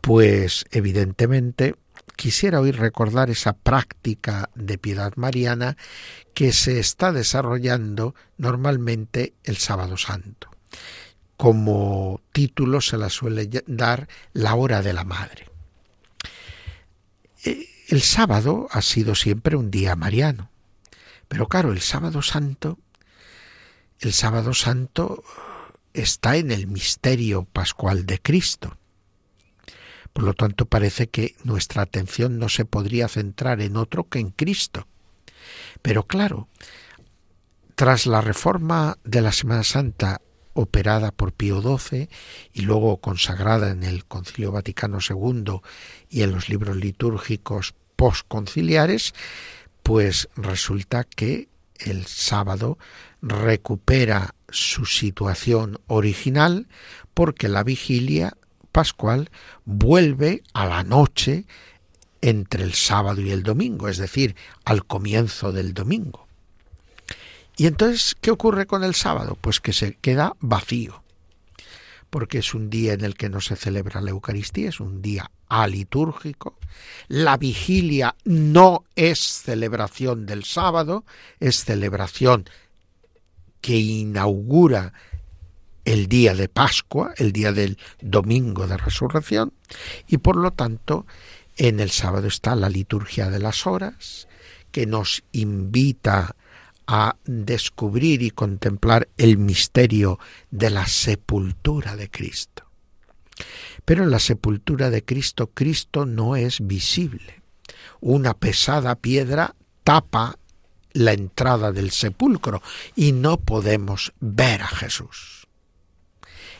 pues 0.00 0.64
evidentemente 0.70 1.74
quisiera 2.16 2.60
hoy 2.60 2.72
recordar 2.72 3.30
esa 3.30 3.52
práctica 3.52 4.50
de 4.54 4.76
piedad 4.76 5.12
mariana 5.16 5.76
que 6.34 6.52
se 6.52 6.80
está 6.80 7.12
desarrollando 7.12 8.14
normalmente 8.36 9.34
el 9.44 9.56
sábado 9.56 9.96
santo. 9.96 10.50
Como 11.36 12.20
título 12.32 12.80
se 12.80 12.96
la 12.96 13.08
suele 13.08 13.48
dar 13.66 14.08
la 14.32 14.56
hora 14.56 14.82
de 14.82 14.92
la 14.92 15.04
madre. 15.04 15.46
Eh, 17.44 17.68
el 17.88 18.02
sábado 18.02 18.66
ha 18.72 18.82
sido 18.82 19.14
siempre 19.14 19.56
un 19.56 19.70
día 19.70 19.94
mariano, 19.94 20.50
pero 21.28 21.46
claro, 21.46 21.72
el 21.72 21.80
sábado 21.80 22.22
santo, 22.22 22.78
el 24.00 24.12
sábado 24.12 24.54
santo 24.54 25.24
está 25.92 26.36
en 26.36 26.50
el 26.50 26.66
misterio 26.66 27.44
pascual 27.44 28.06
de 28.06 28.20
Cristo. 28.20 28.76
Por 30.12 30.24
lo 30.24 30.34
tanto, 30.34 30.66
parece 30.66 31.08
que 31.08 31.36
nuestra 31.44 31.82
atención 31.82 32.38
no 32.38 32.48
se 32.48 32.64
podría 32.64 33.08
centrar 33.08 33.60
en 33.60 33.76
otro 33.76 34.08
que 34.08 34.18
en 34.18 34.30
Cristo. 34.30 34.86
Pero 35.82 36.06
claro, 36.06 36.48
tras 37.74 38.06
la 38.06 38.20
reforma 38.20 38.98
de 39.04 39.20
la 39.20 39.32
Semana 39.32 39.62
Santa 39.62 40.20
operada 40.54 41.12
por 41.12 41.32
Pío 41.32 41.62
XII 41.62 42.08
y 42.52 42.62
luego 42.62 42.96
consagrada 42.96 43.70
en 43.70 43.84
el 43.84 44.04
Concilio 44.06 44.50
Vaticano 44.50 44.98
II 45.08 45.60
y 46.10 46.22
en 46.22 46.32
los 46.32 46.48
libros 46.48 46.76
litúrgicos 46.76 47.74
postconciliares, 47.94 49.14
pues 49.84 50.28
resulta 50.34 51.04
que 51.04 51.48
el 51.78 52.06
sábado 52.06 52.78
recupera 53.22 54.34
su 54.48 54.86
situación 54.86 55.78
original 55.86 56.66
porque 57.14 57.48
la 57.48 57.64
vigilia 57.64 58.36
pascual 58.72 59.30
vuelve 59.64 60.42
a 60.52 60.66
la 60.66 60.84
noche 60.84 61.44
entre 62.20 62.64
el 62.64 62.74
sábado 62.74 63.20
y 63.20 63.30
el 63.30 63.42
domingo, 63.42 63.88
es 63.88 63.98
decir, 63.98 64.36
al 64.64 64.84
comienzo 64.84 65.52
del 65.52 65.74
domingo. 65.74 66.26
Y 67.56 67.66
entonces, 67.66 68.16
¿qué 68.20 68.30
ocurre 68.30 68.66
con 68.66 68.84
el 68.84 68.94
sábado? 68.94 69.36
Pues 69.40 69.60
que 69.60 69.72
se 69.72 69.94
queda 69.94 70.36
vacío, 70.40 71.02
porque 72.10 72.38
es 72.38 72.54
un 72.54 72.70
día 72.70 72.92
en 72.92 73.04
el 73.04 73.14
que 73.14 73.28
no 73.28 73.40
se 73.40 73.56
celebra 73.56 74.00
la 74.00 74.10
Eucaristía, 74.10 74.68
es 74.68 74.80
un 74.80 75.02
día 75.02 75.30
alitúrgico. 75.48 76.56
La 77.08 77.36
vigilia 77.36 78.14
no 78.24 78.84
es 78.94 79.18
celebración 79.18 80.26
del 80.26 80.44
sábado, 80.44 81.04
es 81.40 81.64
celebración 81.64 82.48
que 83.60 83.76
inaugura 83.76 84.92
el 85.84 86.06
día 86.06 86.34
de 86.34 86.48
Pascua, 86.48 87.14
el 87.16 87.32
día 87.32 87.52
del 87.52 87.78
domingo 88.00 88.66
de 88.66 88.76
resurrección, 88.76 89.52
y 90.06 90.18
por 90.18 90.36
lo 90.36 90.50
tanto 90.50 91.06
en 91.56 91.80
el 91.80 91.90
sábado 91.90 92.26
está 92.26 92.54
la 92.54 92.68
liturgia 92.68 93.30
de 93.30 93.38
las 93.38 93.66
horas, 93.66 94.28
que 94.70 94.86
nos 94.86 95.24
invita 95.32 96.36
a 96.86 97.16
descubrir 97.24 98.22
y 98.22 98.30
contemplar 98.30 99.08
el 99.16 99.38
misterio 99.38 100.18
de 100.50 100.70
la 100.70 100.86
sepultura 100.86 101.96
de 101.96 102.10
Cristo. 102.10 102.64
Pero 103.84 104.04
en 104.04 104.10
la 104.10 104.18
sepultura 104.18 104.90
de 104.90 105.04
Cristo, 105.04 105.50
Cristo 105.52 106.06
no 106.06 106.36
es 106.36 106.66
visible. 106.66 107.42
Una 108.00 108.34
pesada 108.34 108.94
piedra 108.94 109.54
tapa 109.84 110.38
la 110.98 111.12
entrada 111.12 111.70
del 111.70 111.92
sepulcro 111.92 112.60
y 112.96 113.12
no 113.12 113.38
podemos 113.38 114.12
ver 114.20 114.62
a 114.62 114.66
Jesús. 114.66 115.46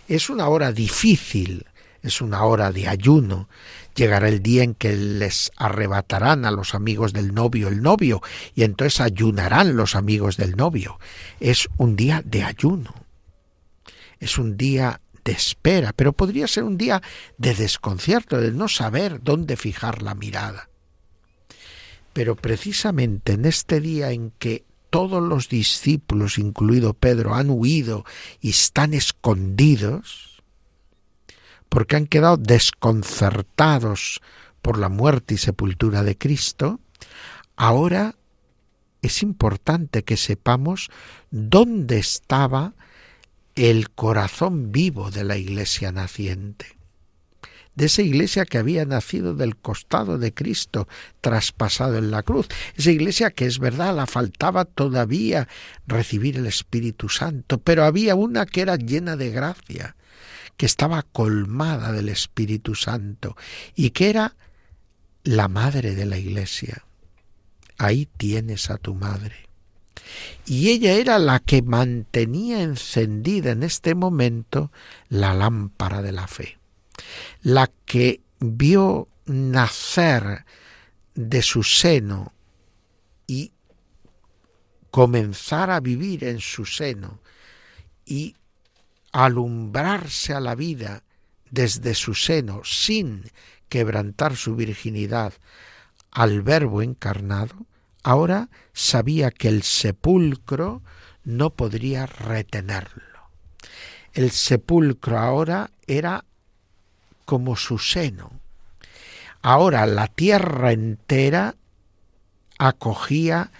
Es 0.06 0.30
una 0.30 0.48
hora 0.48 0.72
difícil, 0.72 1.66
es 2.02 2.20
una 2.20 2.44
hora 2.44 2.70
de 2.70 2.86
ayuno. 2.86 3.48
Llegará 3.96 4.28
el 4.28 4.40
día 4.40 4.62
en 4.62 4.74
que 4.74 4.94
les 4.94 5.50
arrebatarán 5.56 6.44
a 6.44 6.52
los 6.52 6.74
amigos 6.74 7.12
del 7.12 7.34
novio 7.34 7.66
el 7.66 7.82
novio 7.82 8.22
y 8.54 8.62
entonces 8.62 9.00
ayunarán 9.00 9.76
los 9.76 9.96
amigos 9.96 10.36
del 10.36 10.56
novio. 10.56 11.00
Es 11.40 11.68
un 11.76 11.96
día 11.96 12.22
de 12.24 12.44
ayuno. 12.44 12.94
Es 14.20 14.38
un 14.38 14.56
día 14.56 15.00
de 15.24 15.32
espera, 15.32 15.92
pero 15.92 16.12
podría 16.12 16.46
ser 16.46 16.62
un 16.62 16.78
día 16.78 17.02
de 17.38 17.54
desconcierto, 17.54 18.40
de 18.40 18.52
no 18.52 18.68
saber 18.68 19.20
dónde 19.22 19.56
fijar 19.56 20.00
la 20.02 20.14
mirada. 20.14 20.68
Pero 22.18 22.34
precisamente 22.34 23.34
en 23.34 23.44
este 23.44 23.80
día 23.80 24.10
en 24.10 24.32
que 24.40 24.64
todos 24.90 25.22
los 25.22 25.48
discípulos, 25.48 26.36
incluido 26.36 26.92
Pedro, 26.92 27.36
han 27.36 27.48
huido 27.48 28.04
y 28.40 28.50
están 28.50 28.92
escondidos 28.92 30.42
porque 31.68 31.94
han 31.94 32.08
quedado 32.08 32.36
desconcertados 32.36 34.20
por 34.62 34.78
la 34.78 34.88
muerte 34.88 35.34
y 35.34 35.38
sepultura 35.38 36.02
de 36.02 36.18
Cristo, 36.18 36.80
ahora 37.54 38.16
es 39.00 39.22
importante 39.22 40.02
que 40.02 40.16
sepamos 40.16 40.90
dónde 41.30 41.98
estaba 41.98 42.74
el 43.54 43.90
corazón 43.90 44.72
vivo 44.72 45.12
de 45.12 45.22
la 45.22 45.36
iglesia 45.36 45.92
naciente 45.92 46.77
de 47.78 47.86
esa 47.86 48.02
iglesia 48.02 48.44
que 48.44 48.58
había 48.58 48.84
nacido 48.84 49.34
del 49.34 49.56
costado 49.56 50.18
de 50.18 50.34
Cristo, 50.34 50.88
traspasado 51.20 51.96
en 51.96 52.10
la 52.10 52.24
cruz. 52.24 52.48
Esa 52.74 52.90
iglesia 52.90 53.30
que 53.30 53.46
es 53.46 53.60
verdad, 53.60 53.94
la 53.94 54.06
faltaba 54.06 54.64
todavía 54.64 55.46
recibir 55.86 56.38
el 56.38 56.46
Espíritu 56.46 57.08
Santo, 57.08 57.58
pero 57.58 57.84
había 57.84 58.16
una 58.16 58.46
que 58.46 58.62
era 58.62 58.74
llena 58.74 59.14
de 59.14 59.30
gracia, 59.30 59.94
que 60.56 60.66
estaba 60.66 61.04
colmada 61.04 61.92
del 61.92 62.08
Espíritu 62.08 62.74
Santo 62.74 63.36
y 63.76 63.90
que 63.90 64.10
era 64.10 64.34
la 65.22 65.46
madre 65.46 65.94
de 65.94 66.04
la 66.04 66.18
iglesia. 66.18 66.84
Ahí 67.78 68.08
tienes 68.16 68.70
a 68.70 68.78
tu 68.78 68.96
madre. 68.96 69.36
Y 70.46 70.70
ella 70.70 70.94
era 70.94 71.20
la 71.20 71.38
que 71.38 71.62
mantenía 71.62 72.60
encendida 72.60 73.52
en 73.52 73.62
este 73.62 73.94
momento 73.94 74.72
la 75.08 75.32
lámpara 75.32 76.02
de 76.02 76.10
la 76.10 76.26
fe 76.26 76.57
la 77.42 77.70
que 77.84 78.20
vio 78.40 79.08
nacer 79.26 80.44
de 81.14 81.42
su 81.42 81.62
seno 81.62 82.32
y 83.26 83.52
comenzar 84.90 85.70
a 85.70 85.80
vivir 85.80 86.24
en 86.24 86.40
su 86.40 86.64
seno 86.64 87.20
y 88.04 88.36
alumbrarse 89.12 90.34
a 90.34 90.40
la 90.40 90.54
vida 90.54 91.02
desde 91.50 91.94
su 91.94 92.14
seno 92.14 92.62
sin 92.64 93.30
quebrantar 93.68 94.36
su 94.36 94.56
virginidad 94.56 95.34
al 96.10 96.42
verbo 96.42 96.82
encarnado, 96.82 97.66
ahora 98.02 98.48
sabía 98.72 99.30
que 99.30 99.48
el 99.48 99.62
sepulcro 99.62 100.82
no 101.24 101.50
podría 101.50 102.06
retenerlo. 102.06 103.30
El 104.14 104.30
sepulcro 104.30 105.18
ahora 105.18 105.70
era 105.86 106.24
como 107.28 107.56
su 107.56 107.76
seno. 107.76 108.40
Ahora 109.42 109.84
la 109.84 110.06
tierra 110.06 110.72
entera 110.72 111.56
acogía 112.56 113.52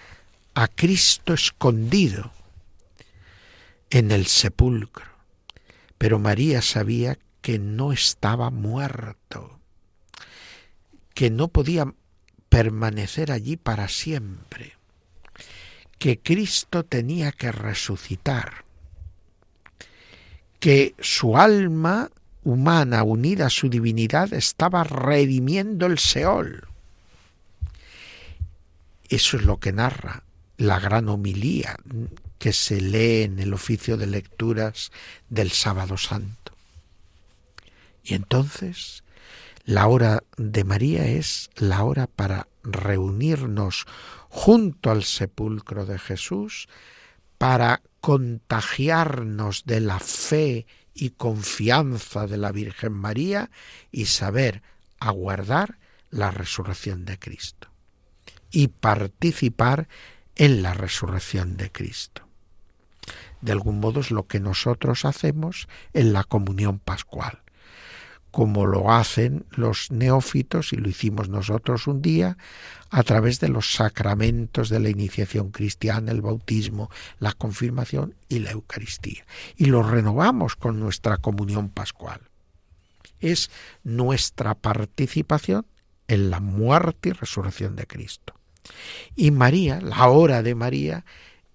a 0.55 0.67
Cristo 0.67 1.35
escondido 1.35 2.31
en 3.91 4.09
el 4.09 4.25
sepulcro. 4.25 5.05
Pero 5.99 6.17
María 6.17 6.63
sabía 6.63 7.19
que 7.43 7.59
no 7.59 7.93
estaba 7.93 8.49
muerto, 8.49 9.59
que 11.13 11.29
no 11.29 11.49
podía 11.49 11.93
permanecer 12.49 13.31
allí 13.31 13.55
para 13.55 13.87
siempre, 13.87 14.77
que 15.99 16.17
Cristo 16.17 16.85
tenía 16.85 17.31
que 17.31 17.51
resucitar, 17.51 18.65
que 20.59 20.95
su 20.99 21.37
alma 21.37 22.09
humana 22.49 23.03
unida 23.03 23.45
a 23.45 23.49
su 23.49 23.69
divinidad 23.69 24.33
estaba 24.33 24.83
redimiendo 24.83 25.85
el 25.85 25.99
Seol. 25.99 26.67
Eso 29.07 29.37
es 29.37 29.43
lo 29.43 29.59
que 29.59 29.71
narra 29.71 30.23
la 30.57 30.79
gran 30.79 31.09
homilía 31.09 31.77
que 32.37 32.53
se 32.53 32.81
lee 32.81 33.23
en 33.23 33.39
el 33.39 33.53
oficio 33.53 33.97
de 33.97 34.07
lecturas 34.07 34.91
del 35.29 35.51
sábado 35.51 35.97
santo. 35.97 36.53
Y 38.03 38.15
entonces 38.15 39.03
la 39.65 39.87
hora 39.87 40.23
de 40.37 40.63
María 40.63 41.05
es 41.05 41.49
la 41.55 41.83
hora 41.83 42.07
para 42.07 42.47
reunirnos 42.63 43.85
junto 44.29 44.89
al 44.89 45.03
sepulcro 45.03 45.85
de 45.85 45.99
Jesús, 45.99 46.67
para 47.37 47.81
contagiarnos 48.01 49.65
de 49.65 49.79
la 49.81 49.99
fe 49.99 50.65
y 50.99 51.11
confianza 51.11 52.27
de 52.27 52.37
la 52.37 52.51
Virgen 52.51 52.93
María 52.93 53.49
y 53.91 54.05
saber 54.05 54.61
aguardar 54.99 55.77
la 56.09 56.31
resurrección 56.31 57.05
de 57.05 57.17
Cristo 57.17 57.69
y 58.51 58.67
participar 58.67 59.87
en 60.35 60.61
la 60.61 60.73
resurrección 60.73 61.57
de 61.57 61.71
Cristo. 61.71 62.27
De 63.41 63.51
algún 63.51 63.79
modo 63.79 64.01
es 64.01 64.11
lo 64.11 64.27
que 64.27 64.39
nosotros 64.39 65.05
hacemos 65.05 65.67
en 65.93 66.13
la 66.13 66.23
comunión 66.23 66.79
pascual 66.79 67.41
como 68.31 68.65
lo 68.65 68.91
hacen 68.91 69.45
los 69.51 69.91
neófitos 69.91 70.73
y 70.73 70.77
lo 70.77 70.89
hicimos 70.89 71.29
nosotros 71.29 71.87
un 71.87 72.01
día 72.01 72.37
a 72.89 73.03
través 73.03 73.39
de 73.39 73.49
los 73.49 73.73
sacramentos 73.73 74.69
de 74.69 74.79
la 74.79 74.89
iniciación 74.89 75.51
cristiana, 75.51 76.11
el 76.11 76.21
bautismo, 76.21 76.89
la 77.19 77.33
confirmación 77.33 78.15
y 78.27 78.39
la 78.39 78.51
Eucaristía. 78.51 79.25
Y 79.55 79.65
lo 79.65 79.83
renovamos 79.83 80.55
con 80.55 80.79
nuestra 80.79 81.17
comunión 81.17 81.69
pascual. 81.69 82.21
Es 83.19 83.51
nuestra 83.83 84.55
participación 84.55 85.65
en 86.07 86.29
la 86.29 86.39
muerte 86.39 87.09
y 87.09 87.11
resurrección 87.13 87.75
de 87.75 87.85
Cristo. 87.85 88.33
Y 89.15 89.31
María, 89.31 89.81
la 89.81 90.07
hora 90.09 90.41
de 90.41 90.55
María, 90.55 91.05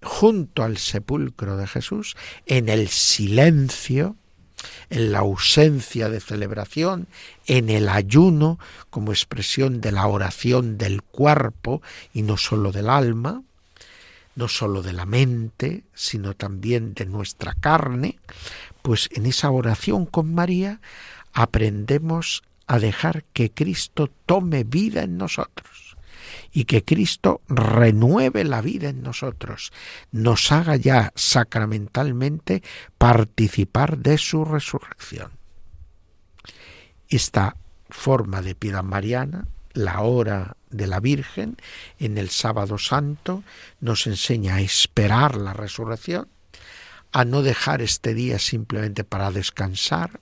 junto 0.01 0.63
al 0.63 0.77
sepulcro 0.77 1.57
de 1.57 1.67
Jesús, 1.67 2.15
en 2.45 2.69
el 2.69 2.87
silencio, 2.87 4.15
en 4.89 5.11
la 5.11 5.19
ausencia 5.19 6.09
de 6.09 6.19
celebración, 6.19 7.07
en 7.47 7.69
el 7.69 7.89
ayuno 7.89 8.59
como 8.89 9.11
expresión 9.11 9.81
de 9.81 9.91
la 9.91 10.07
oración 10.07 10.77
del 10.77 11.01
cuerpo 11.01 11.81
y 12.13 12.21
no 12.21 12.37
sólo 12.37 12.71
del 12.71 12.89
alma, 12.89 13.43
no 14.35 14.47
sólo 14.47 14.81
de 14.81 14.93
la 14.93 15.05
mente, 15.05 15.83
sino 15.93 16.33
también 16.33 16.93
de 16.93 17.05
nuestra 17.05 17.53
carne, 17.53 18.19
pues 18.81 19.09
en 19.11 19.25
esa 19.25 19.49
oración 19.49 20.05
con 20.05 20.33
María 20.33 20.81
aprendemos 21.33 22.43
a 22.67 22.79
dejar 22.79 23.23
que 23.33 23.51
Cristo 23.51 24.11
tome 24.25 24.63
vida 24.63 25.03
en 25.03 25.17
nosotros 25.17 25.84
y 26.51 26.65
que 26.65 26.83
Cristo 26.83 27.41
renueve 27.47 28.43
la 28.43 28.61
vida 28.61 28.89
en 28.89 29.03
nosotros, 29.03 29.71
nos 30.11 30.51
haga 30.51 30.75
ya 30.75 31.11
sacramentalmente 31.15 32.63
participar 32.97 33.97
de 33.97 34.17
su 34.17 34.45
resurrección. 34.45 35.31
Esta 37.09 37.55
forma 37.89 38.41
de 38.41 38.55
piedad 38.55 38.83
mariana, 38.83 39.47
la 39.73 40.01
hora 40.01 40.57
de 40.69 40.87
la 40.87 40.99
Virgen, 40.99 41.57
en 41.99 42.17
el 42.17 42.29
sábado 42.29 42.77
santo, 42.77 43.43
nos 43.79 44.07
enseña 44.07 44.55
a 44.55 44.61
esperar 44.61 45.35
la 45.35 45.53
resurrección, 45.53 46.27
a 47.11 47.23
no 47.23 47.41
dejar 47.41 47.81
este 47.81 48.13
día 48.13 48.39
simplemente 48.39 49.03
para 49.03 49.31
descansar, 49.31 50.19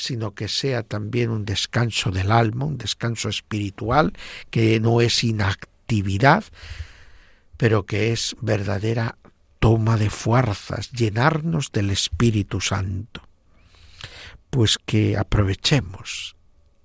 sino 0.00 0.34
que 0.34 0.48
sea 0.48 0.82
también 0.82 1.30
un 1.30 1.44
descanso 1.44 2.10
del 2.10 2.32
alma, 2.32 2.64
un 2.64 2.78
descanso 2.78 3.28
espiritual, 3.28 4.12
que 4.50 4.80
no 4.80 5.00
es 5.00 5.22
inactividad, 5.22 6.44
pero 7.56 7.84
que 7.84 8.12
es 8.12 8.34
verdadera 8.40 9.16
toma 9.58 9.96
de 9.96 10.08
fuerzas, 10.08 10.90
llenarnos 10.90 11.70
del 11.72 11.90
Espíritu 11.90 12.60
Santo. 12.60 13.22
Pues 14.48 14.78
que 14.84 15.16
aprovechemos 15.16 16.34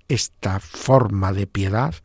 esta 0.07 0.59
forma 0.59 1.33
de 1.33 1.47
piedad, 1.47 1.95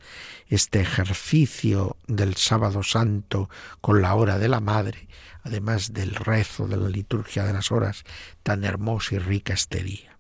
este 0.49 0.81
ejercicio 0.81 1.97
del 2.07 2.37
sábado 2.37 2.83
santo 2.83 3.51
con 3.81 4.01
la 4.01 4.15
hora 4.15 4.39
de 4.39 4.49
la 4.49 4.61
Madre, 4.61 5.09
además 5.43 5.93
del 5.93 6.15
rezo 6.15 6.67
de 6.67 6.77
la 6.77 6.89
liturgia 6.89 7.45
de 7.45 7.53
las 7.53 7.73
horas 7.73 8.05
tan 8.43 8.65
hermosa 8.65 9.17
y 9.17 9.19
rica 9.19 9.53
este 9.53 9.83
día. 9.83 10.20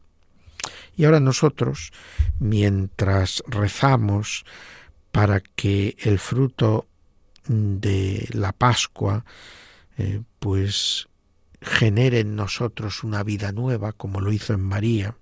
Y 0.97 1.05
ahora 1.05 1.21
nosotros, 1.21 1.93
mientras 2.39 3.43
rezamos 3.47 4.45
para 5.13 5.41
que 5.41 5.97
el 6.01 6.19
fruto 6.19 6.87
de 7.47 8.29
la 8.33 8.53
Pascua 8.53 9.25
eh, 9.97 10.23
pues 10.39 11.09
genere 11.61 12.21
en 12.21 12.37
nosotros 12.37 13.05
una 13.05 13.23
vida 13.23 13.53
nueva, 13.53 13.93
como 13.93 14.21
lo 14.21 14.33
hizo 14.33 14.53
en 14.53 14.61
María, 14.61 15.17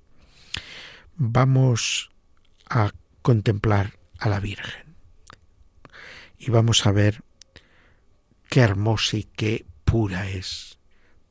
vamos 1.17 2.11
a 2.69 2.93
contemplar 3.23 3.99
a 4.19 4.29
la 4.29 4.41
Virgen. 4.41 4.97
Y 6.39 6.51
vamos 6.51 6.87
a 6.87 6.93
ver 6.93 7.23
qué 8.49 8.61
hermosa 8.61 9.17
y 9.17 9.25
qué 9.25 9.67
pura 9.85 10.29
es, 10.29 10.79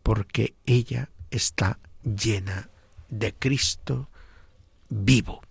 porque 0.04 0.56
ella 0.66 1.10
está 1.32 1.80
llena 2.04 2.70
de 3.10 3.34
Cristo 3.34 4.10
vivo, 4.90 5.42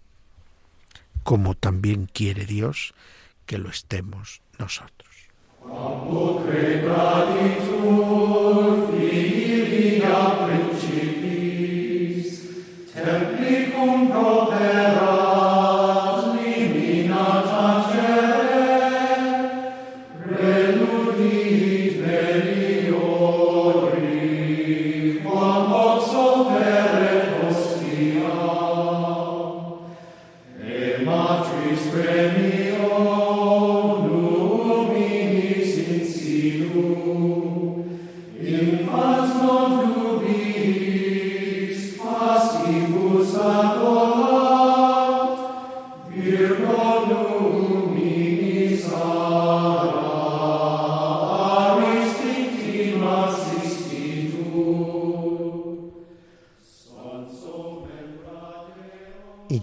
como 1.23 1.55
también 1.55 2.09
quiere 2.13 2.47
Dios 2.47 2.95
que 3.47 3.59
lo 3.59 3.69
estemos 3.71 4.41
nosotros. 4.59 5.07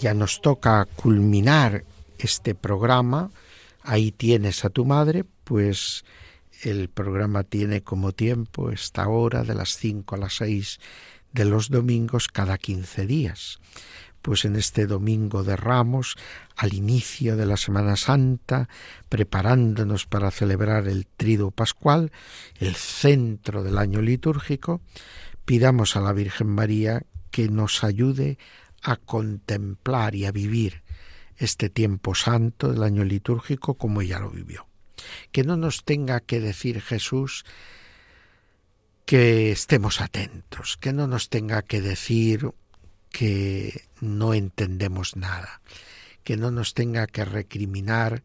Ya 0.04 0.14
nos 0.14 0.42
toca 0.42 0.86
culminar 0.98 1.86
este 2.18 2.56
programa, 2.56 3.32
ahí 3.84 4.12
tienes 4.12 4.66
a 4.66 4.70
tu 4.70 4.84
madre, 4.84 5.24
pues 5.46 6.04
el 6.62 6.90
programa 6.90 7.44
tiene 7.46 7.84
como 7.84 8.12
tiempo 8.12 8.70
esta 8.70 9.08
hora 9.08 9.46
de 9.46 9.56
las 9.56 9.78
5 9.78 10.16
a 10.16 10.18
las 10.18 10.36
6 10.36 10.82
de 11.32 11.46
los 11.46 11.70
domingos 11.70 12.28
cada 12.28 12.58
15 12.58 13.06
días. 13.06 13.62
Pues 14.22 14.44
en 14.44 14.58
este 14.58 14.88
domingo 14.88 15.46
de 15.46 15.56
Ramos, 15.56 16.18
al 16.58 16.74
inicio 16.74 17.38
de 17.38 17.46
la 17.46 17.56
Semana 17.56 17.96
Santa, 17.96 18.68
preparándonos 19.08 20.06
para 20.06 20.32
celebrar 20.32 20.90
el 20.90 21.08
Trido 21.08 21.50
Pascual, 21.50 22.12
el 22.60 22.76
centro 22.76 23.64
del 23.64 23.78
año 23.78 24.02
litúrgico, 24.02 24.82
pidamos 25.46 25.96
a 25.96 26.02
la 26.02 26.12
Virgen 26.12 26.48
María 26.48 27.04
que 27.32 27.48
nos 27.48 27.86
ayude 27.86 28.38
a 28.84 28.98
contemplar 28.98 30.16
y 30.16 30.26
a 30.26 30.32
vivir 30.32 30.84
este 31.38 31.70
tiempo 31.70 32.16
santo 32.16 32.72
del 32.72 32.84
año 32.84 33.04
litúrgico 33.04 33.76
como 33.76 34.02
ella 34.02 34.20
lo 34.20 34.30
vivió. 34.30 34.68
Que 35.32 35.44
no 35.44 35.58
nos 35.58 35.84
tenga 35.84 36.20
que 36.20 36.40
decir 36.40 36.82
Jesús 36.82 37.46
que 39.06 39.52
estemos 39.52 40.02
atentos, 40.02 40.78
que 40.78 40.94
no 40.94 41.08
nos 41.08 41.30
tenga 41.30 41.62
que 41.62 41.82
decir 41.82 42.52
que 43.10 43.86
no 44.00 44.34
entendemos 44.34 45.16
nada, 45.16 45.62
que 46.24 46.38
no 46.38 46.52
nos 46.52 46.74
tenga 46.74 47.08
que 47.08 47.26
recriminar 47.26 48.24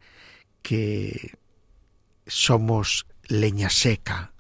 que 0.63 1.37
somos 2.27 3.07
leña 3.27 3.71
seca, 3.71 4.33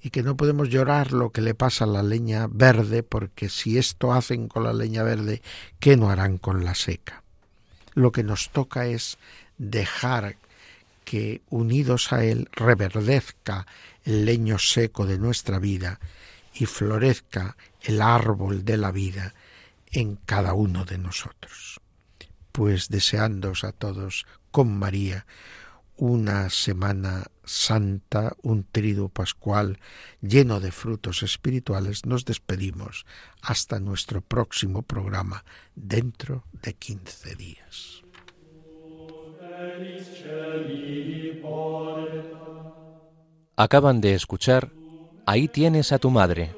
y 0.00 0.10
que 0.10 0.22
no 0.22 0.36
podemos 0.36 0.68
llorar 0.68 1.12
lo 1.12 1.30
que 1.30 1.40
le 1.40 1.54
pasa 1.54 1.84
a 1.84 1.88
la 1.88 2.02
leña 2.02 2.46
verde, 2.48 3.02
porque 3.02 3.48
si 3.48 3.78
esto 3.78 4.12
hacen 4.12 4.48
con 4.48 4.64
la 4.64 4.72
leña 4.72 5.02
verde, 5.02 5.42
¿qué 5.80 5.96
no 5.96 6.10
harán 6.10 6.38
con 6.38 6.64
la 6.64 6.74
seca? 6.74 7.22
Lo 7.94 8.12
que 8.12 8.22
nos 8.22 8.50
toca 8.50 8.86
es 8.86 9.18
dejar 9.58 10.36
que 11.04 11.40
unidos 11.50 12.12
a 12.12 12.24
Él 12.24 12.48
reverdezca 12.52 13.66
el 14.04 14.24
leño 14.24 14.58
seco 14.58 15.06
de 15.06 15.18
nuestra 15.18 15.58
vida 15.58 15.98
y 16.54 16.66
florezca 16.66 17.56
el 17.82 18.02
árbol 18.02 18.64
de 18.64 18.76
la 18.76 18.92
vida 18.92 19.34
en 19.90 20.16
cada 20.16 20.54
uno 20.54 20.84
de 20.84 20.98
nosotros. 20.98 21.80
Pues 22.52 22.88
deseándos 22.88 23.64
a 23.64 23.72
todos 23.72 24.26
con 24.50 24.78
María 24.78 25.26
una 25.96 26.50
semana 26.50 27.26
santa, 27.48 28.36
un 28.42 28.64
trido 28.64 29.08
pascual 29.08 29.78
lleno 30.20 30.60
de 30.60 30.70
frutos 30.70 31.22
espirituales, 31.22 32.06
nos 32.06 32.24
despedimos 32.24 33.06
hasta 33.42 33.80
nuestro 33.80 34.20
próximo 34.20 34.82
programa 34.82 35.44
dentro 35.74 36.44
de 36.62 36.74
15 36.74 37.34
días. 37.34 38.02
Acaban 43.56 44.00
de 44.00 44.14
escuchar 44.14 44.70
Ahí 45.26 45.46
tienes 45.46 45.92
a 45.92 45.98
tu 45.98 46.10
madre 46.10 46.54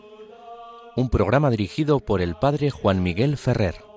un 0.95 1.11
programa 1.11 1.51
dirigido 1.51 1.99
por 1.99 2.21
el 2.21 2.37
padre 2.37 2.71
Juan 2.71 3.03
Miguel 3.03 3.37
Ferrer. 3.37 3.90